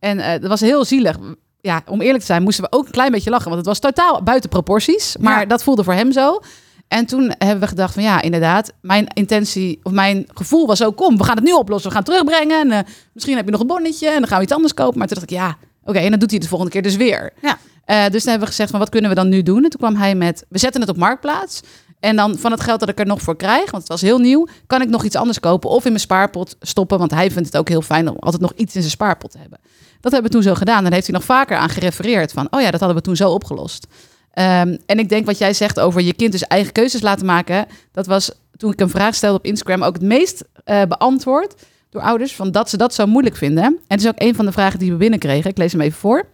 [0.00, 1.16] En eh, dat was heel zielig.
[1.60, 3.44] Ja, om eerlijk te zijn moesten we ook een klein beetje lachen.
[3.50, 5.16] Want het was totaal buiten proporties.
[5.20, 5.46] Maar Ja.
[5.46, 6.40] dat voelde voor hem zo.
[6.88, 10.96] En toen hebben we gedacht van ja, inderdaad, mijn intentie of mijn gevoel was ook
[10.96, 12.60] kom, we gaan het nu oplossen, we gaan het terugbrengen.
[12.60, 14.98] En, eh, misschien heb je nog een bonnetje en dan gaan we iets anders kopen.
[14.98, 16.96] Maar toen dacht ik ja, oké, en dan doet hij het de volgende keer dus
[16.96, 17.32] weer.
[17.42, 17.58] Ja.
[17.84, 19.64] Eh, dus dan hebben we gezegd van wat kunnen we dan nu doen?
[19.64, 21.60] En toen kwam hij met, we zetten het op marktplaats.
[22.00, 24.18] En dan van het geld dat ik er nog voor krijg, want het was heel
[24.18, 26.98] nieuw, kan ik nog iets anders kopen of in mijn spaarpot stoppen.
[26.98, 29.38] Want hij vindt het ook heel fijn om altijd nog iets in zijn spaarpot te
[29.38, 29.58] hebben.
[30.00, 30.82] Dat hebben we toen zo gedaan.
[30.82, 33.30] Dan heeft hij nog vaker aan gerefereerd van, oh ja, dat hadden we toen zo
[33.30, 33.86] opgelost.
[34.30, 37.66] Ehm, en ik denk wat jij zegt over je kind dus eigen keuzes laten maken.
[37.92, 41.54] Dat was toen ik een vraag stelde op Instagram ook het meest eh, beantwoord
[41.90, 42.34] door ouders.
[42.34, 43.64] Van dat ze dat zo moeilijk vinden.
[43.64, 45.50] En het is ook een van de vragen die we binnenkregen.
[45.50, 46.28] Ik lees hem even voor.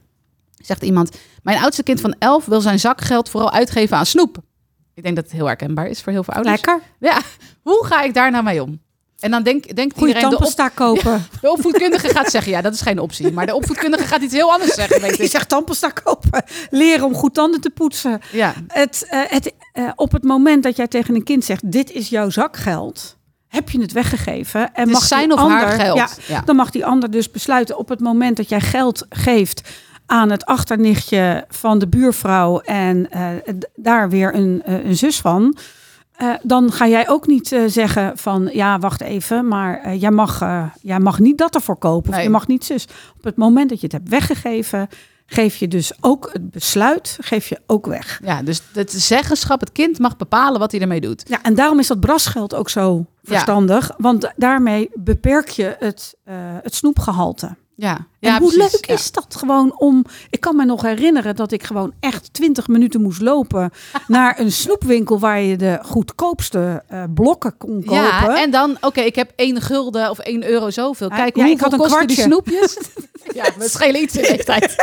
[0.63, 4.39] Zegt iemand: Mijn oudste kind van 11 wil zijn zakgeld vooral uitgeven aan snoep.
[4.95, 6.57] Ik denk dat het heel herkenbaar is voor heel veel ouders.
[6.57, 6.81] Lekker.
[7.01, 7.21] Ja,
[7.63, 8.81] hoe ga ik daar nou mee om?
[9.25, 11.27] En dan denk, denkt Goede iedereen, de, op, kopen.
[11.41, 13.33] de opvoedkundige gaat zeggen, ja, dat is geen optie.
[13.33, 15.31] Maar de opvoedkundige gaat iets heel anders zeggen, weet Je ik.
[15.31, 16.45] zegt tandpasta kopen.
[16.71, 18.21] Leren om goed tanden te poetsen.
[18.33, 21.91] Ja, Het, eh, het, eh, op het moment dat jij tegen een kind zegt: Dit
[21.91, 23.17] is jouw zakgeld.
[23.49, 24.75] Heb je het weggegeven?
[24.75, 25.97] En mag zijn die of haar ander- geld.
[25.99, 26.41] Ja, Ja.
[26.45, 29.69] Dan mag die ander dus besluiten op het moment dat jij geld geeft
[30.07, 33.27] aan het achternichtje van de buurvrouw en eh,
[33.75, 35.57] daar weer een, een zus van.
[36.17, 40.11] Eh, dan ga jij ook niet eh, zeggen van ja, wacht even, maar eh, jij,
[40.11, 40.45] mag,
[40.81, 42.09] jij mag niet dat ervoor kopen.
[42.09, 42.25] Of Nee.
[42.25, 42.87] je mag niet zus.
[43.17, 44.89] Op het moment dat je het hebt weggegeven,
[45.27, 48.21] geef je dus ook het besluit, geef je ook weg.
[48.25, 51.23] Ja, dus het zeggenschap, het kind mag bepalen wat hij ermee doet.
[51.29, 53.91] Ja, en daarom is dat brasgeld ook zo verstandig.
[53.97, 56.17] Want daarmee beperk je het,
[56.63, 57.57] het snoepgehalte.
[57.77, 58.73] Ja, En ja hoe precies.
[58.73, 58.95] leuk Ja.
[58.95, 60.05] is dat gewoon om...
[60.31, 63.71] Ik kan me nog herinneren dat ik gewoon echt 20 minuten moest lopen...
[64.07, 68.03] naar een snoepwinkel waar je de goedkoopste eh, blokken kon kopen.
[68.03, 71.09] Ja, en dan, oké, ik heb één gulden of één euro zoveel.
[71.09, 72.79] Kijk, ja, ik hoeveel had een kosten die snoepjes?
[73.35, 74.75] ja, we schelen iets in leeftijd.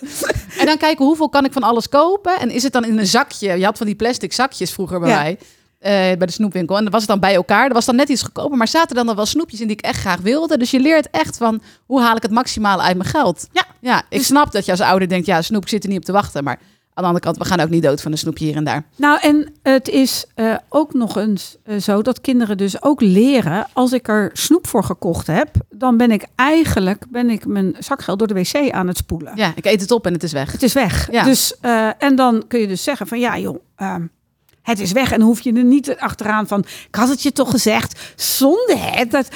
[0.60, 2.38] en dan kijken hoeveel kan ik van alles kopen.
[2.40, 3.58] En is het dan in een zakje?
[3.58, 5.18] Je had van die plastic zakjes vroeger bij Ja.
[5.22, 5.38] mij.
[5.86, 6.76] Eh, bij de snoepwinkel.
[6.76, 7.66] En dan was het dan bij elkaar.
[7.66, 8.56] Er was dan net iets goedkoper.
[8.56, 10.58] Maar zaten dan, dan wel snoepjes in die ik echt graag wilde.
[10.58, 13.48] Dus je leert echt van, hoe haal ik het maximale uit mijn geld?
[13.52, 13.64] Ja.
[13.80, 16.12] Ja, ik snap dat je als ouder denkt, ja, snoep zit er niet op te
[16.12, 16.44] wachten.
[16.44, 16.58] Maar
[16.94, 18.84] aan de andere kant, we gaan ook niet dood van een snoepje hier en daar.
[18.96, 23.66] Nou, en het is eh, ook nog eens eh, zo dat kinderen dus ook leren...
[23.72, 25.50] als ik er snoep voor gekocht heb...
[25.70, 29.32] dan ben ik eigenlijk ben ik mijn zakgeld door de wc aan het spoelen.
[29.34, 30.52] Ja, ik eet het op en het is weg.
[30.52, 31.10] Het is weg.
[31.10, 31.24] Ja.
[31.24, 31.60] Dus,
[31.98, 34.02] en dan kun je dus zeggen van ja joh, ehm,
[34.66, 35.12] het is weg.
[35.12, 39.04] En hoef je er niet achteraan van, ik had het je toch gezegd, zonde hè.
[39.04, 39.28] Dat,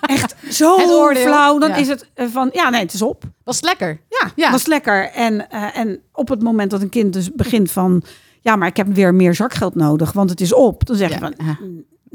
[0.00, 1.58] echt zo Het flauw.
[1.58, 1.76] Dan Ja.
[1.76, 3.22] is het eh, van, ja, nee, het is op.
[3.44, 4.00] Was lekker.
[4.08, 4.54] Ja, Ja.
[4.54, 5.10] is lekker.
[5.10, 8.02] En, eh, en op het moment dat een kind dus begint van...
[8.40, 10.86] ja, maar ik heb weer meer zakgeld nodig, want het is op.
[10.86, 11.20] Dan zeg je Ja.
[11.20, 11.58] van, Ja.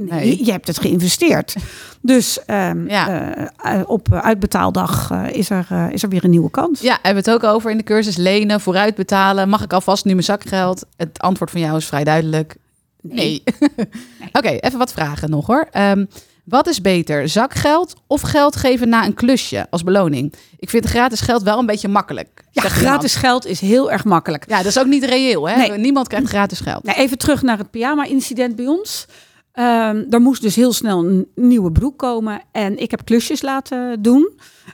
[0.10, 0.46] Nee, Nee.
[0.46, 1.56] Je, hebt het geïnvesteerd.
[2.02, 3.34] Dus ehm, Ja.
[3.34, 6.82] eh, eh, op uitbetaaldag eh, is, er, is er weer een nieuwe kans.
[6.82, 8.16] Ja, hebben we het ook over in de cursus.
[8.18, 9.50] Lenen, vooruit betalen.
[9.50, 10.86] Mag ik alvast nu mijn zakgeld?
[10.98, 12.56] Het antwoord van jou is vrij duidelijk.
[13.02, 13.44] Nee.
[14.38, 15.68] Oké, even wat vragen nog hoor.
[15.72, 16.06] Ehm,
[16.44, 20.34] wat is beter, zakgeld of geld geven na een klusje als beloning?
[20.60, 22.44] Ik vind gratis geld wel een beetje makkelijk.
[22.52, 24.46] Ja, gratis geld is heel erg makkelijk.
[24.48, 25.50] Ja, dat is ook niet reëel.
[25.50, 25.78] Hè?
[25.78, 26.84] Niemand krijgt gratis geld.
[26.84, 29.06] Nou, even terug naar het pyjama-incident bij ons.
[29.52, 32.42] Ehm er moest dus heel snel een nieuwe broek komen.
[32.52, 34.30] En ik heb klusjes laten doen.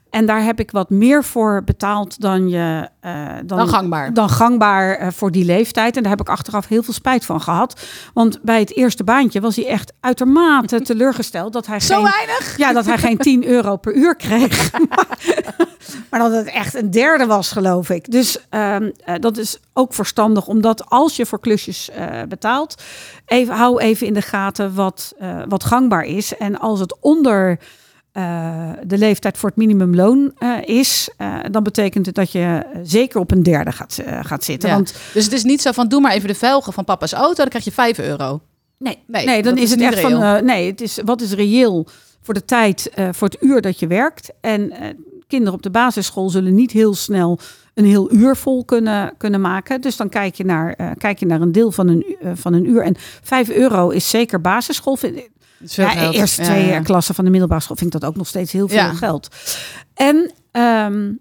[0.10, 2.90] En daar heb ik wat meer voor betaald dan je...
[3.00, 4.14] eh, Dan gangbaar.
[4.14, 5.96] Dan gangbaar eh, voor die leeftijd.
[5.98, 7.82] En daar heb ik achteraf heel veel spijt van gehad.
[8.14, 11.54] Want bij het eerste baantje was hij echt uitermate teleurgesteld.
[11.54, 12.58] Dat hij Zo geen, weinig?
[12.58, 14.72] ja, dat hij geen 10 euro per uur kreeg.
[16.10, 18.12] maar, dat het echt een derde was, geloof ik.
[18.12, 21.90] Dus ehm, eh, dat is ook verstandig, omdat als je voor klusjes
[22.28, 22.84] betaalt,
[23.26, 25.14] even, hou even in de gaten wat,
[25.48, 26.38] wat gangbaar is.
[26.38, 27.60] En als het onder
[28.18, 33.20] eh, de leeftijd voor het minimumloon eh, is, eh, dan betekent het dat je zeker
[33.20, 34.70] op een derde gaat, gaat zitten.
[34.70, 34.76] Ja.
[34.76, 37.36] Want Dus het is niet zo van doe maar even de velgen van papa's auto,
[37.36, 38.42] dan krijg je 5 euro.
[38.78, 40.22] Nee, Nee, nee, dan is het echt van.
[40.22, 40.44] reëel.
[40.44, 41.88] nee, het is wat is reëel
[42.22, 44.32] voor de tijd, voor het uur dat je werkt.
[44.42, 44.74] En
[45.28, 47.40] kinderen op de basisschool zullen niet heel snel
[47.74, 49.82] een heel uur vol kunnen, kunnen maken.
[49.82, 52.82] Dus dan kijk je naar, kijk je naar een deel van een, van een uur.
[52.82, 54.96] En 5 euro is zeker basisschool.
[54.96, 56.14] Vind, ja, geld.
[56.16, 56.80] eerste twee ja.
[56.80, 58.94] klassen van de middelbare school vind ik dat ook nog steeds heel veel Ja.
[58.94, 59.36] geld.
[59.94, 61.12] En ehm,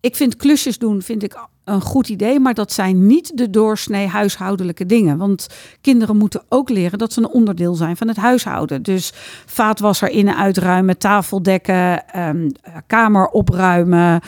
[0.00, 4.06] ik vind klusjes doen vind ik een goed idee, maar dat zijn niet de doorsnee
[4.06, 5.18] huishoudelijke dingen.
[5.18, 5.46] Want
[5.80, 8.82] kinderen moeten ook leren dat ze een onderdeel zijn van het huishouden.
[8.82, 9.12] Dus
[9.46, 14.20] vaatwasser in- en uitruimen, tafel dekken, ehm, eh, kamer opruimen.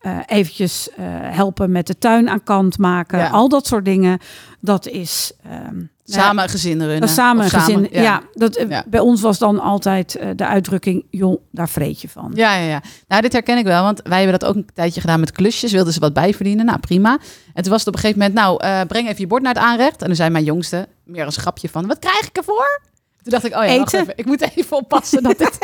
[0.00, 3.30] eh, eventjes eh, helpen met de tuin aan kant maken.
[3.30, 4.18] Al dat soort dingen.
[4.60, 5.80] Dat is ehm,
[6.12, 7.08] Samen een gezin runnen.
[7.08, 7.88] samen Of een gezin.
[7.90, 8.84] Ja, dat, eh, Ja.
[8.86, 12.30] bij ons was dan altijd eh, de uitdrukking, joh, daar vreet je van.
[12.34, 12.82] Ja, ja, ja.
[13.08, 15.72] Nou, dit herken ik wel, want wij hebben dat ook een tijdje gedaan met klusjes.
[15.72, 16.64] Wilden ze wat bijverdienen?
[16.66, 17.18] Nou, prima.
[17.54, 19.54] En toen was het op een gegeven moment, nou, eh, breng even je bord naar
[19.54, 20.00] het aanrecht.
[20.00, 22.80] En dan zei mijn jongste, meer als grapje van, wat krijg ik ervoor?
[23.22, 24.12] Toen dacht ik, oh ja, wacht even.
[24.16, 25.58] ik moet even oppassen dat, dit,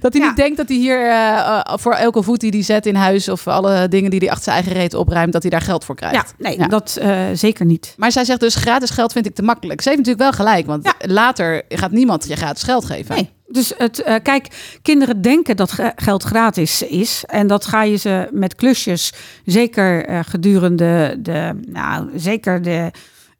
[0.00, 0.26] dat hij Ja.
[0.28, 3.28] niet denkt dat hij hier eh, eh, voor elke voet die hij zet in huis...
[3.28, 5.94] of alle dingen die hij achter zijn eigen reet opruimt, dat hij daar geld voor
[5.94, 6.34] krijgt.
[6.38, 7.94] Ja, nee, dat eh, zeker niet.
[7.96, 9.80] Maar zij zegt dus, gratis geld vind ik te makkelijk.
[9.80, 13.14] Ze heeft natuurlijk wel gelijk, want later gaat niemand je gratis geld geven.
[13.14, 13.30] Nee.
[13.50, 14.46] Dus het, kijk,
[14.82, 17.22] kinderen denken dat ge- geld gratis is.
[17.26, 19.12] En dat ga je ze met klusjes,
[19.44, 22.90] zeker gedurende de, nou, zeker de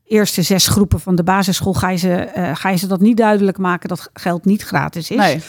[0.09, 3.17] eerste zes groepen van de basisschool, ga je ze, eh, ga je ze dat niet
[3.17, 5.17] duidelijk maken dat geld niet gratis is.
[5.17, 5.41] Nee.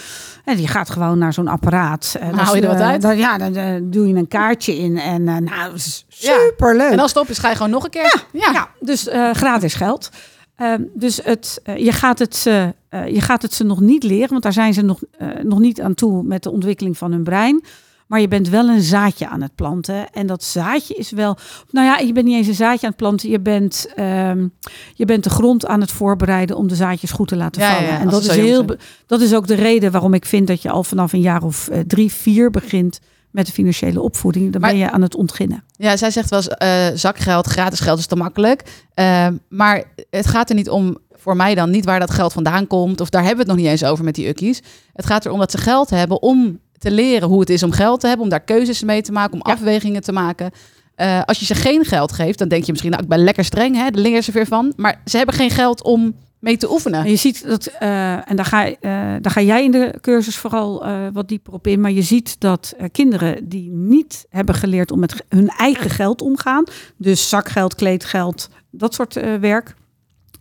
[0.45, 2.15] En je gaat gewoon naar zo'n apparaat.
[2.19, 3.01] eh, Dan haal je er wat uit.
[3.01, 4.97] dan- ja, dan eh, doe je een kaartje in.
[4.97, 6.33] En nou, is Ja.
[6.47, 6.91] superleuk.
[6.91, 8.23] En als het op is, ga je gewoon nog een keer.
[8.31, 8.51] Ja.
[8.51, 10.09] Ja, dus eh, gratis geld.
[10.55, 14.43] Ehm, dus het, je, gaat het ze, je gaat het ze nog niet leren, want
[14.43, 14.99] daar zijn ze nog,
[15.43, 17.63] nog niet aan toe met de ontwikkeling van hun brein.
[18.09, 20.09] Maar je bent wel een zaadje aan het planten.
[20.11, 21.37] En dat zaadje is wel.
[21.71, 23.29] Nou ja, je bent niet eens een zaadje aan het planten.
[23.29, 24.47] Je bent, ehm,
[24.93, 27.89] je bent de grond aan het voorbereiden om de zaadjes goed te laten ja, vallen.
[27.89, 28.79] ja, en dat is, heel, zijn.
[29.05, 31.67] dat is ook de reden waarom ik vind dat je al vanaf een jaar of
[31.67, 32.99] eh, drie, vier begint
[33.31, 34.51] met de financiële opvoeding.
[34.51, 35.63] Dan Maar- ben je aan het ontginnen.
[35.71, 38.63] Ja, zij zegt wel eens, eh, zakgeld, gratis geld is te makkelijk.
[38.93, 42.67] Eh, maar het gaat er niet om, voor mij dan, niet waar dat geld vandaan
[42.67, 43.01] komt.
[43.01, 44.61] Of daar hebben we het nog niet eens over met die ukkies.
[44.93, 47.99] Het gaat erom dat ze geld hebben om te leren hoe het is om geld
[47.99, 48.23] te hebben.
[48.25, 49.53] Om daar keuzes mee te maken, om Ja.
[49.53, 50.51] afwegingen te maken.
[50.95, 53.43] Eh, als je ze geen geld geeft, dan denk je misschien, nou, ik ben lekker
[53.45, 54.73] streng, hè, daar leren ze weer van.
[54.75, 57.03] Maar ze hebben geen geld om mee te oefenen.
[57.03, 58.75] En je ziet dat, eh, en daar ga, eh,
[59.21, 61.81] daar ga jij in de cursus vooral wat dieper op in.
[61.81, 66.63] Maar je ziet dat kinderen die niet hebben geleerd om met hun eigen geld omgaan,
[66.97, 69.75] dus zakgeld, kleedgeld, dat soort werk,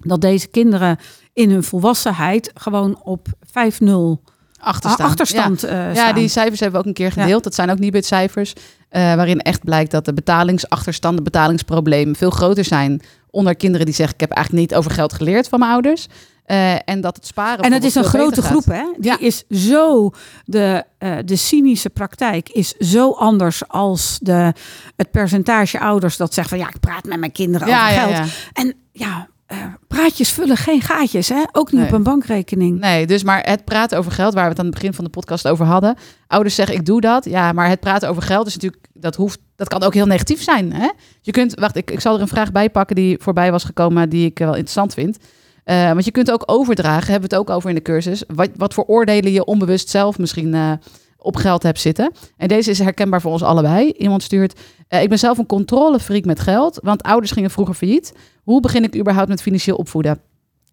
[0.01, 0.98] dat deze kinderen
[1.33, 4.22] in hun volwassenheid gewoon op 5-0
[4.61, 5.07] Achterstaan.
[5.07, 5.68] achterstand Ja.
[5.88, 7.44] eh, Ja, die cijfers hebben we ook een keer gedeeld.
[7.44, 8.53] Dat zijn ook niet cijfers.
[8.88, 13.94] eh waarin echt blijkt dat de betalingsachterstand, de betalingsproblemen veel groter zijn onder kinderen die
[13.94, 16.07] zeggen: Ik heb eigenlijk niet over geld geleerd van mijn ouders.
[16.44, 17.64] Eh, en dat het sparen.
[17.64, 18.83] En het is een grote groep, hè?
[18.99, 19.18] Die Ja.
[19.21, 20.11] is zo,
[20.44, 20.85] de,
[21.25, 24.53] de cynische praktijk is zo anders als de,
[24.97, 27.68] het percentage ouders dat zegt van ja, ik praat met mijn kinderen.
[27.68, 28.29] Ja, over ja, geld.
[28.29, 28.33] ja.
[28.62, 31.42] En ja, eh, praatjes vullen geen gaatjes, hè?
[31.52, 31.88] Ook niet Nee.
[31.90, 32.80] op een bankrekening.
[32.80, 35.11] Nee, dus maar het praten over geld, waar we het aan het begin van de
[35.11, 35.96] podcast over hadden.
[36.26, 37.24] Ouders zeggen, ik doe dat.
[37.24, 40.42] Ja, maar het praten over geld is natuurlijk, dat hoeft, dat kan ook heel negatief
[40.42, 40.72] zijn.
[40.72, 40.88] Hè?
[41.20, 44.08] Je kunt, wacht, ik, ik zal er een vraag bij pakken die voorbij was gekomen,
[44.08, 45.18] die ik wel interessant vind.
[45.64, 48.22] Eh, want je kunt ook overdragen, hebben we het ook over in de cursus.
[48.34, 50.72] Wat, wat voor oordelen je onbewust zelf misschien eh,
[51.18, 52.12] op geld heb zitten.
[52.37, 53.90] En deze is herkenbaar voor ons allebei.
[53.90, 58.14] Iemand stuurt, eh, ik ben zelf een controlefreak met geld, want ouders gingen vroeger failliet.
[58.42, 60.20] Hoe begin ik überhaupt met financieel opvoeden?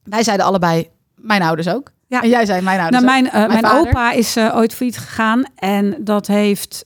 [0.03, 1.91] Wij zeiden allebei, mijn ouders ook.
[2.07, 2.21] Ja.
[2.21, 3.87] En jij zei, mijn ouders Nou, mijn, eh, mijn, vader.
[3.87, 6.85] opa is eh, ooit failliet gegaan en dat heeft.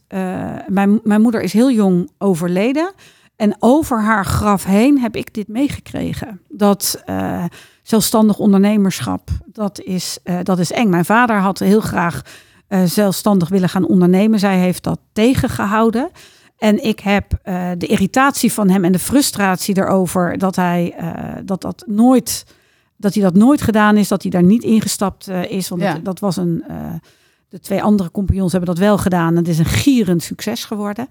[0.67, 2.91] mijn, mijn moeder is heel jong overleden.
[3.36, 6.41] En over haar graf heen heb ik dit meegekregen.
[6.50, 7.04] Dat
[7.84, 10.89] zelfstandig ondernemerschap, dat is, dat is eng.
[10.89, 12.22] Mijn vader had heel graag
[12.70, 14.40] eh, zelfstandig willen gaan ondernemen.
[14.40, 16.10] Zij heeft dat tegengehouden.
[16.58, 21.14] En ik heb eh, de irritatie van hem en de frustratie erover dat hij eh,
[21.46, 22.46] dat, dat nooit
[22.98, 25.70] dat hij dat nooit gedaan is, dat hij daar niet ingestapt is.
[25.70, 25.94] Want Ja.
[25.94, 26.64] dat, dat was een.
[27.50, 29.36] de twee andere compagnons hebben dat wel gedaan.
[29.36, 31.08] Het is een gierend succes geworden.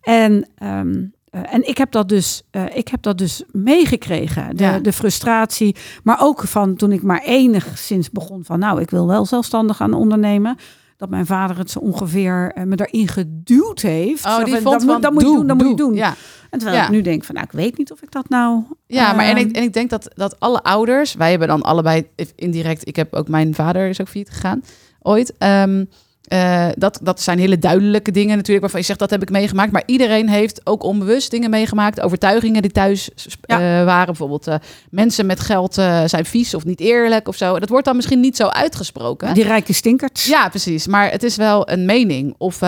[0.00, 2.42] En, ehm, eh, en ik heb dat dus,
[2.74, 4.56] ik heb dat dus meegekregen.
[4.56, 4.78] De, Ja.
[4.78, 5.76] de frustratie.
[6.02, 9.92] Maar ook van toen ik maar enigszins begon van, nou, ik wil wel zelfstandig gaan
[9.92, 10.56] ondernemen.
[10.96, 14.24] Dat mijn vader het zo ongeveer eh, me daarin geduwd heeft.
[14.24, 15.86] Oh, die vond dat, van, dat moet je doe, doen, dat moet je doe.
[15.88, 15.96] doen.
[15.96, 16.14] Ja.
[16.50, 16.84] En terwijl Ja.
[16.84, 18.62] ik nu denk van, nou, ik weet niet of ik dat nou...
[18.86, 21.62] Ja, maar en ehm, ik, en ik denk dat, dat alle ouders, wij hebben dan
[21.62, 24.62] allebei indirect, ik heb ook mijn vader is ook failliet gegaan
[25.02, 25.34] ooit.
[25.38, 25.84] Ehm,
[26.28, 29.72] eh, dat, dat zijn hele duidelijke dingen natuurlijk waarvan je zegt dat heb ik meegemaakt.
[29.72, 32.00] Maar iedereen heeft ook onbewust dingen meegemaakt.
[32.00, 33.10] Overtuigingen die thuis
[33.40, 33.78] Ja.
[33.80, 34.06] eh, waren.
[34.06, 34.54] Bijvoorbeeld eh,
[34.90, 35.74] mensen met geld
[36.06, 37.58] zijn vies of niet eerlijk of zo.
[37.58, 39.34] Dat wordt dan misschien niet zo uitgesproken.
[39.34, 40.26] Die rijke stinkers.
[40.26, 40.86] Ja, precies.
[40.86, 42.34] Maar het is wel een mening.
[42.38, 42.60] Of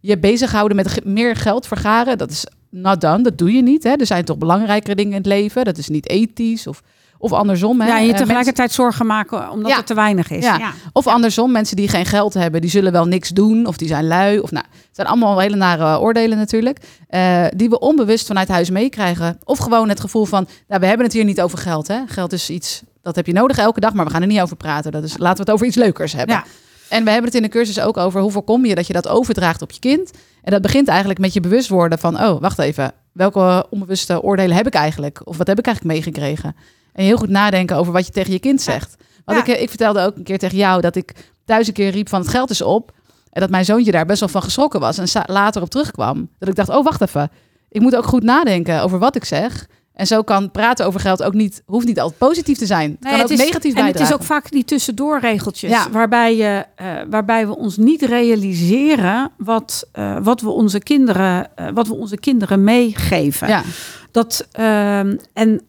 [0.00, 3.22] je bezighouden met meer geld vergaren, dat is not done.
[3.22, 3.82] Dat doe je niet.
[3.82, 3.90] Hè.
[3.90, 5.64] Er zijn toch belangrijkere dingen in het leven.
[5.64, 6.82] Dat is niet ethisch of,
[7.24, 7.80] of andersom.
[7.80, 7.86] Hè.
[7.86, 9.76] Ja, je Eh, tegelijkertijd zorgen maken omdat Ja.
[9.76, 10.44] het te weinig is.
[10.44, 10.58] Ja.
[10.58, 10.72] Ja.
[10.92, 14.06] Of andersom, mensen die geen geld hebben, die zullen wel niks doen of die zijn
[14.06, 14.38] lui.
[14.38, 16.78] Of nou, het zijn allemaal hele nare oordelen natuurlijk.
[17.08, 19.38] eh, die we onbewust vanuit huis meekrijgen.
[19.44, 21.88] Of gewoon het gevoel van, nou, we hebben het hier niet over geld.
[21.88, 21.98] Hè?
[22.06, 24.56] Geld is iets, dat heb je nodig elke dag, maar we gaan er niet over
[24.56, 24.92] praten.
[24.92, 26.34] Dat is, laten we het over iets leukers hebben.
[26.34, 26.44] Ja.
[26.88, 29.08] En we hebben het in de cursus ook over hoe voorkom je dat je dat
[29.08, 30.10] overdraagt op je kind.
[30.42, 32.92] En dat begint eigenlijk met je bewust worden van, oh, wacht even.
[33.12, 35.20] Welke onbewuste oordelen heb ik eigenlijk?
[35.24, 36.56] Of wat heb ik eigenlijk meegekregen?
[36.94, 38.96] En heel goed nadenken over wat je tegen je kind zegt.
[39.24, 41.12] Want ik, ik vertelde ook een keer tegen jou dat ik
[41.44, 42.92] thuis een keer riep van het geld is op.
[43.30, 44.98] En dat mijn zoontje daar best wel van geschrokken was.
[44.98, 46.28] En later op terugkwam.
[46.38, 47.30] Dat ik dacht, oh wacht even.
[47.68, 49.66] Ik moet ook goed nadenken over wat ik zeg.
[49.94, 52.96] En zo kan praten over geld ook niet, hoeft niet altijd positief te zijn.
[53.00, 55.70] Het kan ook is, negatief en het is ook vaak die tussendoorregeltjes.
[55.70, 55.90] Ja.
[55.90, 61.66] Waarbij, je, eh, waarbij we ons niet realiseren wat, eh, wat, we, onze kinderen, eh,
[61.74, 63.48] wat we onze kinderen meegeven.
[63.48, 63.62] ja.
[64.10, 65.62] Dat, ehm, en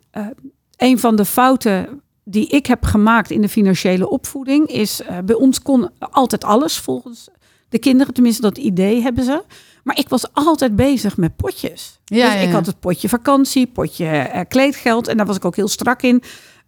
[0.77, 5.35] een van de fouten die ik heb gemaakt in de financiële opvoeding is, eh, bij
[5.35, 7.29] ons kon altijd alles volgens
[7.69, 9.43] de kinderen, tenminste dat idee hebben ze.
[9.83, 11.99] Maar ik was altijd bezig met potjes.
[12.05, 15.45] Ja, dus ja, ik had het potje vakantie, potje eh, kleedgeld en daar was ik
[15.45, 16.23] ook heel strak in.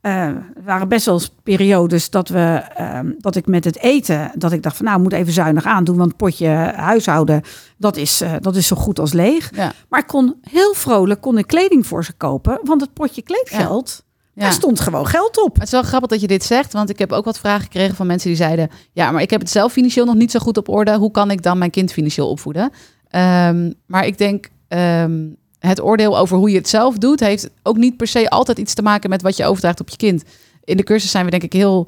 [0.07, 4.63] Er waren best wel periodes dat, we, ehm, dat ik met het eten, dat ik
[4.63, 7.41] dacht van nou, ik moet even zuinig aandoen, want potje huishouden,
[7.77, 9.51] dat is, eh, dat is zo goed als leeg.
[9.55, 9.73] Ja.
[9.89, 14.03] Maar ik kon heel vrolijk kon ik kleding voor ze kopen, want het potje kleedgeld,
[14.33, 14.43] Ja.
[14.43, 15.53] daar stond gewoon geld op.
[15.55, 17.95] Het is wel grappig dat je dit zegt, want ik heb ook wat vragen gekregen
[17.95, 20.57] van mensen die zeiden: Ja, maar ik heb het zelf financieel nog niet zo goed
[20.57, 20.97] op orde.
[20.97, 22.71] Hoe kan ik dan mijn kind financieel opvoeden?
[23.07, 25.25] Ehm, maar ik denk, ehm,
[25.59, 28.73] het oordeel over hoe je het zelf doet, heeft ook niet per se altijd iets
[28.73, 30.23] te maken met wat je overdraagt op je kind.
[30.63, 31.87] In de cursus zijn we denk ik heel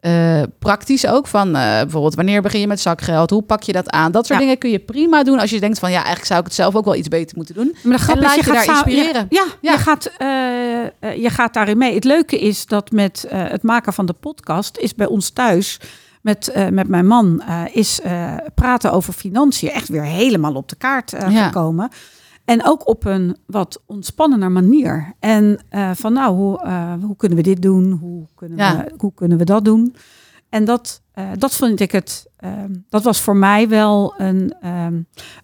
[0.00, 1.26] eh, praktisch ook.
[1.26, 3.30] Van eh, bijvoorbeeld, wanneer begin je met zakgeld?
[3.30, 4.12] Hoe pak je dat aan?
[4.12, 4.44] Dat soort Ja.
[4.44, 6.74] dingen kun je prima doen als je denkt van ja, eigenlijk zou ik het zelf
[6.76, 7.76] ook wel iets beter moeten doen.
[7.82, 9.26] Maar de grap En is, laat je daar inspireren.
[9.30, 9.72] Ja, Ja.
[9.72, 11.94] Je, gaat, eh, je gaat daarin mee.
[11.94, 15.80] Het leuke is dat met het maken van de podcast is bij ons thuis
[16.22, 18.00] met, met mijn man is
[18.54, 21.44] praten over financiën echt weer helemaal op de kaart Ja.
[21.46, 21.90] gekomen.
[22.50, 25.12] En ook op een wat ontspannender manier.
[25.18, 27.90] En eh, van nou, hoe, eh, hoe kunnen we dit doen?
[27.90, 28.76] Hoe kunnen, Ja.
[28.76, 29.96] we, hoe kunnen we dat doen?
[30.48, 32.28] En dat, eh, dat vond ik het.
[32.36, 34.94] ehm, dat was voor mij wel een, ehm,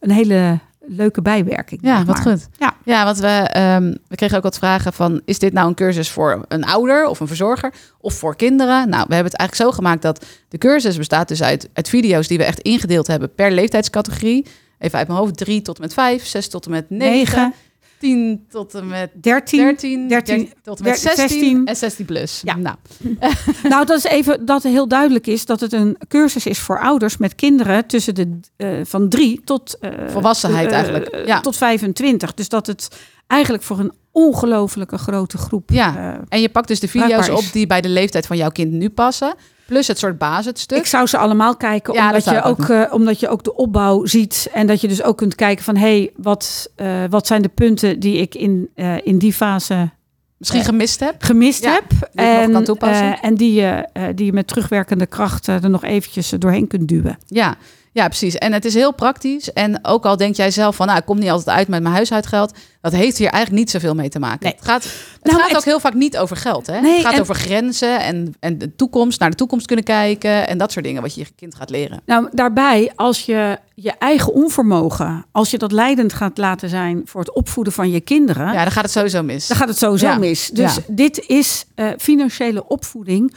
[0.01, 1.81] een hele leuke bijwerking.
[1.83, 2.23] Ja, wat maar.
[2.23, 2.49] goed.
[2.59, 2.75] Ja.
[2.85, 5.21] ja want we, ehm, we kregen ook wat vragen van...
[5.25, 8.89] is dit nou een cursus voor een ouder of een verzorger of voor kinderen?
[8.89, 12.29] Nou, we hebben het eigenlijk zo gemaakt dat de cursus bestaat dus uit, uit video's...
[12.29, 14.47] die we echt ingedeeld hebben per leeftijdscategorie.
[14.79, 17.55] Even uit mijn hoofd, 3 tot en met 5, 6 tot en met 9, Negen.
[17.99, 19.59] 10 tot en met 13.
[19.59, 21.67] 13, 13, 13 tot en met der- 16, 16.
[21.67, 22.41] en 16 plus.
[22.45, 22.57] Ja.
[22.57, 22.77] Nou,
[23.69, 27.17] Nou, dat is even dat heel duidelijk is dat het een cursus is voor ouders
[27.17, 31.41] met kinderen tussen de eh, van drie tot eh, Volwassenheid eh, eigenlijk, ja.
[31.41, 32.35] tot 25.
[32.35, 32.89] Dus dat het
[33.27, 35.71] eigenlijk voor een ongelofelijke grote groep.
[35.71, 36.21] Ja.
[36.29, 38.91] en je pakt dus de video's op die bij de leeftijd van jouw kind nu
[38.91, 39.35] passen.
[39.67, 40.79] Plus het soort basisstuk.
[40.79, 44.05] ik zou ze allemaal kijken, Ja, omdat, je ook eh, omdat je ook de opbouw
[44.05, 44.51] ziet.
[44.53, 45.77] En dat je dus ook kunt kijken van...
[45.77, 49.91] hé, hey, wat, eh, wat zijn de punten die ik in, eh, in die fase
[50.37, 51.15] Misschien gemist heb.
[51.19, 52.09] gemist Ja, heb.
[52.13, 53.21] die en, kan toepassen.
[53.21, 57.19] en die, je, die je met terugwerkende kracht er nog eventjes doorheen kunt duwen.
[57.27, 57.57] Ja.
[57.97, 58.35] Ja, precies.
[58.35, 59.53] En het is heel praktisch.
[59.53, 61.95] En ook al denk jij zelf van, nou, ik kom niet altijd uit met mijn
[61.95, 62.53] huishoudgeld.
[62.81, 64.39] Dat heeft hier eigenlijk niet zoveel mee te maken.
[64.43, 64.53] Nee.
[64.57, 66.67] Het gaat, het Nou, gaat het- ook heel vaak niet over geld.
[66.67, 66.81] Hè?
[66.81, 70.49] Nee, het gaat en- over grenzen en, en de toekomst, naar de toekomst kunnen kijken.
[70.49, 72.01] En dat soort dingen wat je je kind gaat leren.
[72.07, 77.21] Nou, daarbij, als je je eigen onvermogen, als je dat leidend gaat laten zijn voor
[77.21, 79.47] het opvoeden van je kinderen, Ja, dan gaat het sowieso mis.
[79.47, 80.19] dan gaat het sowieso Ja.
[80.19, 80.51] mis.
[80.51, 80.81] Dus Ja.
[80.89, 83.35] dit is eh, financiële opvoeding.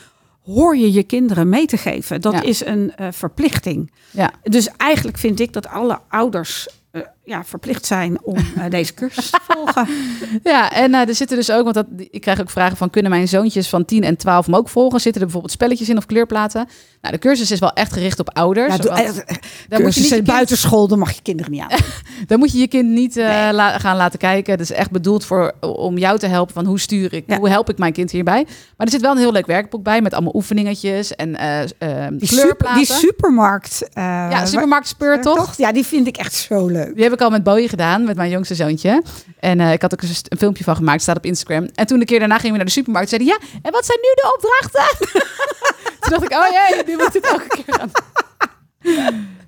[0.53, 2.21] Hoor je je kinderen mee te geven?
[2.21, 2.41] Dat Ja.
[2.41, 3.91] is een eh, verplichting.
[4.11, 4.31] Ja.
[4.43, 9.29] Dus eigenlijk vind ik dat alle ouders eh, ja, verplicht zijn om eh, deze cursus
[9.29, 9.87] te volgen.
[10.43, 13.11] Ja, en eh, er zitten dus ook, want dat, ik krijg ook vragen van, kunnen
[13.11, 14.99] mijn zoontjes van 10 en 12 hem ook volgen?
[14.99, 16.67] Zitten er bijvoorbeeld spelletjes in of kleurplaten?
[17.01, 18.75] Nou, de cursus is wel echt gericht op ouders.
[18.75, 19.11] Ja, eh,
[19.69, 21.69] dan, moet je niet kind, buitenschool, dan mag je kinderen niet aan.
[22.27, 24.51] dan moet je je kind niet la- gaan laten kijken.
[24.51, 27.37] Het is echt bedoeld voor, om jou te helpen van hoe stuur ik, Ja.
[27.37, 28.43] hoe help ik mijn kind hierbij?
[28.77, 32.27] Maar er zit wel een heel leuk werkboek bij met allemaal oefeningetjes en Die, super,
[32.27, 32.77] kleurplaten.
[32.77, 33.87] die supermarkt.
[33.93, 35.57] ja, supermarkt speur toch?
[35.57, 36.93] Ja, die vind ik echt zo leuk.
[36.95, 39.03] Die heb ik al met Boje gedaan, met mijn jongste zoontje.
[39.39, 41.69] En eh, ik had ook een filmpje van gemaakt, staat op Instagram.
[41.73, 43.85] En toen de keer daarna gingen we naar de supermarkt, zei hij, ja, en wat
[43.85, 45.07] zijn nu de opdrachten?
[45.99, 47.91] toen dacht ik, oh jee, nu moet het elke keer gaan.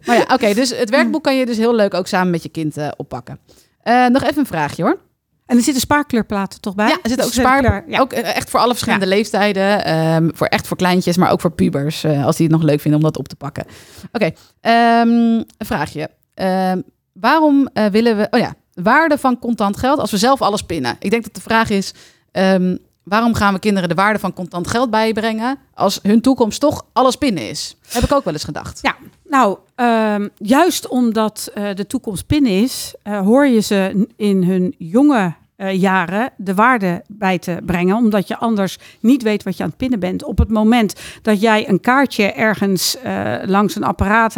[0.06, 2.50] maar ja, oké, dus het werkboek kan je dus heel leuk ook samen met je
[2.50, 3.40] kind eh, oppakken.
[3.82, 5.00] Eh, nog even een vraagje hoor.
[5.46, 6.88] En er zitten spaarkleurplaten toch bij?
[6.88, 7.84] Ja, er zit ook spaar.
[7.88, 8.00] ja.
[8.00, 9.86] Ook echt voor alle verschillende leeftijden.
[9.86, 12.06] ehm, voor echt voor kleintjes, maar ook voor pubers.
[12.06, 13.66] als die het nog leuk vinden om dat op te pakken.
[14.12, 14.32] Oké,
[14.62, 16.10] ehm, een vraagje.
[16.34, 16.82] Ehm,
[17.22, 18.28] waarom eh, willen we...
[18.32, 20.96] Oh ja, waarde van contant geld als we zelf alles pinnen.
[21.00, 21.94] Ik denk dat de vraag is...
[22.32, 25.58] ehm, waarom gaan we kinderen de waarde van contant geld bijbrengen...
[25.74, 27.78] als hun toekomst toch alles pinnen is?
[27.88, 28.80] Heb ik ook wel eens gedacht.
[28.82, 28.96] Ja,
[29.30, 34.76] nou, ehm, juist omdat eh, de toekomst pin is, eh, hoor je ze in hun
[34.78, 35.40] jonge
[35.74, 39.78] jaren de waarde bij te brengen, omdat je anders niet weet wat je aan het
[39.78, 40.24] pinnen bent.
[40.24, 42.98] Op het moment dat jij een kaartje ergens
[43.46, 44.34] langs een apparaat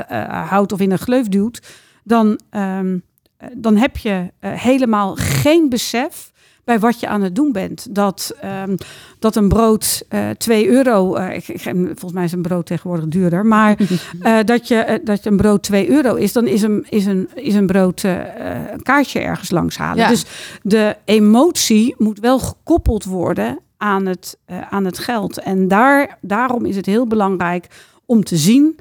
[0.48, 1.62] houdt of in een gleuf duwt,
[2.04, 2.98] dan, ehm,
[3.38, 6.32] eh, dan heb je eh, helemaal geen besef
[6.63, 7.96] bij wat je aan het doen bent.
[7.96, 8.76] Dat, ehm,
[9.20, 13.78] dat een brood eh 2 euro, ik, volgens mij is een brood tegenwoordig duurder, maar
[14.46, 17.66] dat, je, dat een brood 2 euro is, dan is een, is een, is een
[17.66, 20.04] brood een kaartje ergens langs halen.
[20.04, 20.10] Ja.
[20.10, 20.26] Dus
[20.62, 24.38] de emotie moet wel gekoppeld worden aan het,
[24.70, 25.39] aan het geld.
[25.39, 27.68] En daar, daarom is het heel belangrijk
[28.06, 28.80] om te zien,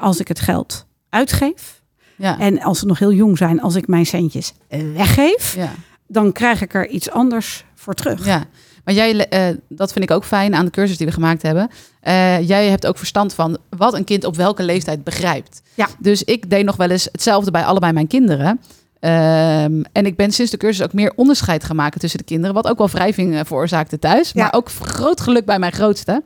[0.00, 1.82] als ik het geld uitgeef,
[2.16, 2.38] Ja.
[2.38, 4.52] en als ze nog heel jong zijn, als ik mijn centjes
[4.94, 5.72] weggeef, ja.
[6.06, 8.26] dan krijg ik er iets anders voor terug.
[8.26, 8.44] Ja,
[8.84, 11.70] maar jij, eh, dat vind ik ook fijn aan de cursus die we gemaakt hebben.
[12.00, 15.62] Eh, jij hebt ook verstand van wat een kind op welke leeftijd begrijpt.
[15.74, 15.88] Ja.
[15.98, 18.60] Dus ik deed nog wel eens hetzelfde bij allebei mijn kinderen.
[19.00, 22.54] Ehm, en ik ben sinds de cursus ook meer onderscheid gaan maken tussen de kinderen.
[22.54, 24.30] Wat ook wel wrijving eh, veroorzaakte thuis.
[24.32, 24.42] Ja.
[24.42, 26.22] Maar ook groot geluk bij mijn grootste.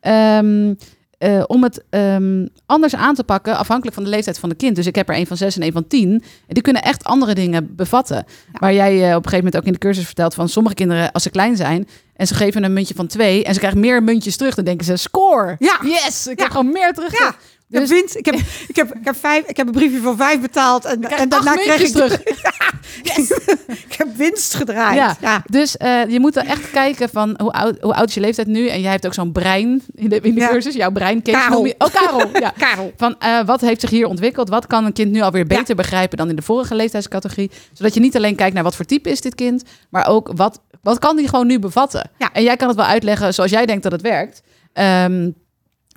[0.00, 0.74] Ehm,
[1.18, 4.76] eh, om het ehm, anders aan te pakken afhankelijk van de leeftijd van de kind.
[4.76, 6.10] Dus ik heb er een van zes en een van tien.
[6.10, 8.24] En die kunnen echt andere dingen bevatten.
[8.52, 11.12] Waar jij eh, op een gegeven moment ook in de cursus vertelt van sommige kinderen
[11.12, 14.02] als ze klein zijn en ze geven een muntje van twee en ze krijgen meer
[14.02, 15.56] muntjes terug, dan denken ze score.
[15.58, 15.78] Ja.
[15.82, 16.42] Yes, ik Ja.
[16.42, 17.18] heb gewoon meer terug.
[17.18, 17.34] Ja.
[17.70, 18.34] Ik heb, Dus- winst, ik, heb,
[18.68, 21.54] ik, heb, ik, heb vijf, ik heb een briefje van vijf betaald en, en daarna
[21.54, 22.18] kreeg ik muntjes
[23.88, 24.96] ik heb winst gedraaid.
[24.96, 25.16] Ja.
[25.20, 25.42] Ja.
[25.46, 28.46] Dus eh, je moet er echt kijken van hoe oud, hoe oud is je leeftijd
[28.46, 28.68] nu?
[28.68, 30.48] En jij hebt ook zo'n brein in de, in de Ja.
[30.48, 30.74] cursus.
[30.74, 31.64] Jouw brein, Kees, Karel.
[31.66, 32.30] je- Oh, Karel.
[32.40, 32.52] Ja.
[32.58, 32.92] Karel.
[32.96, 34.48] Van eh, wat heeft zich hier ontwikkeld?
[34.48, 37.50] Wat kan een kind nu alweer beter begrijpen dan in de vorige leeftijdscategorie?
[37.72, 40.60] Zodat je niet alleen kijkt naar wat voor type is dit kind, maar ook wat,
[40.82, 42.10] wat kan die gewoon nu bevatten?
[42.18, 42.32] Ja.
[42.32, 44.42] En jij kan het wel uitleggen zoals jij denkt dat het werkt.
[44.72, 45.30] Ehm,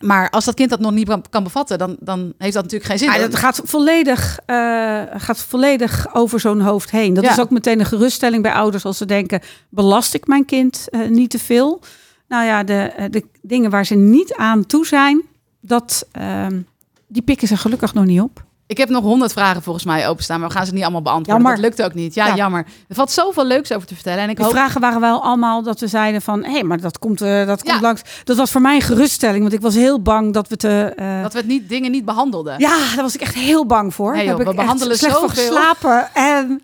[0.02, 3.00] maar als dat kind dat nog niet kan, bevatten, dan, dan heeft dat natuurlijk geen
[3.00, 3.12] zin.
[3.12, 7.14] Ja, dat gaat volledig, eh, gaat volledig over zo'n hoofd heen.
[7.14, 7.32] Dat Ja.
[7.32, 11.08] is ook meteen een geruststelling bij ouders als ze denken: belast ik mijn kind eh,
[11.10, 11.82] niet te veel?
[12.28, 15.22] Nou ja, de, eh, de dingen waar ze niet aan toe zijn,
[15.62, 16.60] dat, ehm,
[17.08, 18.44] die pikken ze gelukkig nog niet op.
[18.72, 21.44] Ik heb nog honderd vragen volgens mij openstaan, maar we gaan ze niet allemaal beantwoorden.
[21.44, 21.62] Jammer.
[21.62, 22.14] Dat lukt ook niet.
[22.14, 22.36] Ja, Ja.
[22.36, 22.66] jammer.
[22.88, 24.20] Er valt zoveel leuks over te vertellen.
[24.24, 24.52] En ik De hoop...
[24.52, 27.76] vragen waren wel allemaal dat we zeiden van, hé, maar dat komt, eh, dat komt
[27.76, 27.82] Ja.
[27.82, 28.02] langs.
[28.24, 30.94] Dat was voor mij een geruststelling, want ik was heel bang dat we te.
[30.96, 32.60] eh, Dat we het niet, dingen niet behandelden.
[32.60, 34.12] Ja, daar was ik echt heel bang voor.
[34.14, 35.44] Nee, Daar joh, heb we ik echt behandelen slecht van zoveel.
[35.46, 36.10] geslapen.
[36.14, 36.62] En,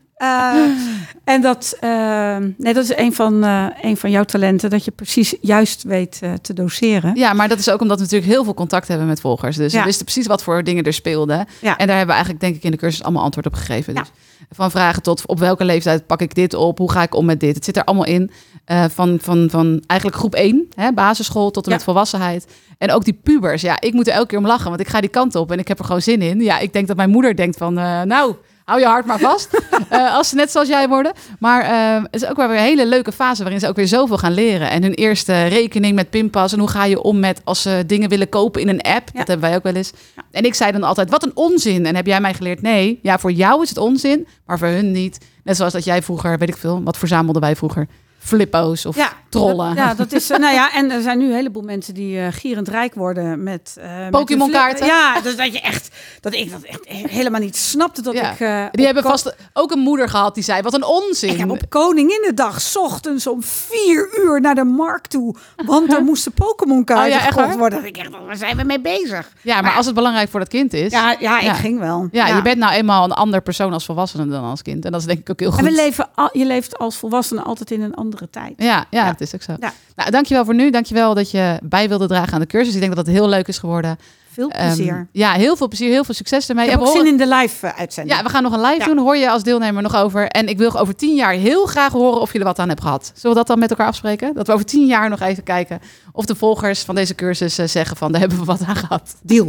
[1.23, 4.91] en dat, eh, nee, dat is een van, eh, een van jouw talenten, dat je
[4.91, 7.15] precies juist weet eh, te doseren.
[7.15, 9.55] Ja, maar dat is ook omdat we natuurlijk heel veel contact hebben met volgers.
[9.57, 9.79] Dus Ja.
[9.79, 11.37] we wisten precies wat voor dingen er speelden.
[11.61, 11.77] Ja.
[11.77, 13.93] En daar hebben we eigenlijk, denk ik, in de cursus allemaal antwoord op gegeven.
[13.93, 13.99] Ja.
[14.01, 14.09] Dus
[14.51, 16.77] van vragen tot op welke leeftijd pak ik dit op?
[16.77, 17.55] Hoe ga ik om met dit?
[17.55, 18.31] Het zit er allemaal in.
[18.65, 21.75] Eh, van, van, van eigenlijk groep 1, hè, basisschool tot en Ja.
[21.75, 22.47] met volwassenheid.
[22.77, 23.61] En ook die pubers.
[23.61, 25.59] Ja, ik moet er elke keer om lachen, want ik ga die kant op en
[25.59, 26.39] ik heb er gewoon zin in.
[26.39, 28.35] Ja, ik denk dat mijn moeder denkt van, eh, nou,
[28.67, 29.49] hou je hart maar vast.
[29.89, 31.13] Eh, als ze net zoals jij worden.
[31.39, 33.87] Maar eh, het is ook wel weer een hele leuke fase waarin ze ook weer
[33.87, 34.69] zoveel gaan leren.
[34.69, 36.53] En hun eerste rekening met pinpas.
[36.53, 39.09] En hoe ga je om met als ze dingen willen kopen in een app.
[39.13, 39.91] Dat hebben wij ook wel eens.
[40.31, 41.85] En ik zei dan altijd, wat een onzin.
[41.85, 44.91] En heb jij mij geleerd, nee, ja, voor jou is het onzin, maar voor hun
[44.91, 45.25] niet.
[45.43, 47.87] Net zoals dat jij vroeger, weet ik veel, wat verzamelden wij vroeger?
[48.19, 49.67] Flippo's of trollen.
[49.75, 50.27] dat- ja, dat is.
[50.27, 53.75] nou ja, en er zijn nu een heleboel mensen die eh, gierend rijk worden met.
[53.77, 54.85] met Pokémon kaarten.
[54.85, 55.89] Ja, dus dat je echt.
[56.21, 58.01] Dat ik dat echt helemaal niet snapte.
[58.01, 58.31] Dat Ja.
[58.31, 58.39] ik.
[58.39, 61.29] eh, Die hebben vast ook een moeder gehad die zei, wat een onzin.
[61.29, 65.35] Ik heb op Koninginnedag 's ochtends om vier uur naar de markt toe.
[65.65, 67.85] Want er moesten Pokémon kaarten Oh ja, echt gekocht worden.
[67.85, 69.29] Ik dacht, waar zijn we mee bezig?
[69.41, 70.91] Ja, maar als het belangrijk voor dat kind is.
[70.91, 72.07] Ja, ja, ik ging wel.
[72.11, 74.85] Ja, je bent nou eenmaal een ander persoon als volwassene dan als kind.
[74.85, 75.59] En dat is denk ik ook heel goed.
[75.59, 78.53] En we leven al, je leeft als volwassene altijd in een andere tijd.
[78.57, 79.05] Ja, ja, Ja.
[79.11, 79.53] dat is ook zo.
[79.59, 79.73] Ja.
[79.95, 80.69] Nou, dankjewel voor nu.
[80.69, 82.73] Dankjewel dat je bij wilde dragen aan de cursus.
[82.73, 83.97] Ik denk dat het heel leuk is geworden.
[84.31, 85.07] Veel Ehm, plezier.
[85.11, 86.65] ja, heel veel plezier, heel veel succes ermee.
[86.65, 88.17] ik heb we ook zin in de live eh, uitzending.
[88.17, 88.85] Ja, we gaan nog een live Ja.
[88.85, 88.97] doen.
[88.97, 90.27] Hoor je als deelnemer nog over.
[90.27, 92.81] En ik wil over tien jaar heel graag horen of je er wat aan hebt
[92.81, 93.05] gehad.
[93.15, 94.33] Zullen we dat dan met elkaar afspreken?
[94.33, 95.79] Dat we over tien jaar nog even kijken
[96.11, 99.15] of de volgers van deze cursus eh, zeggen van daar hebben we wat aan gehad.
[99.23, 99.47] Deal.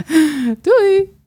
[0.62, 1.20] Doei!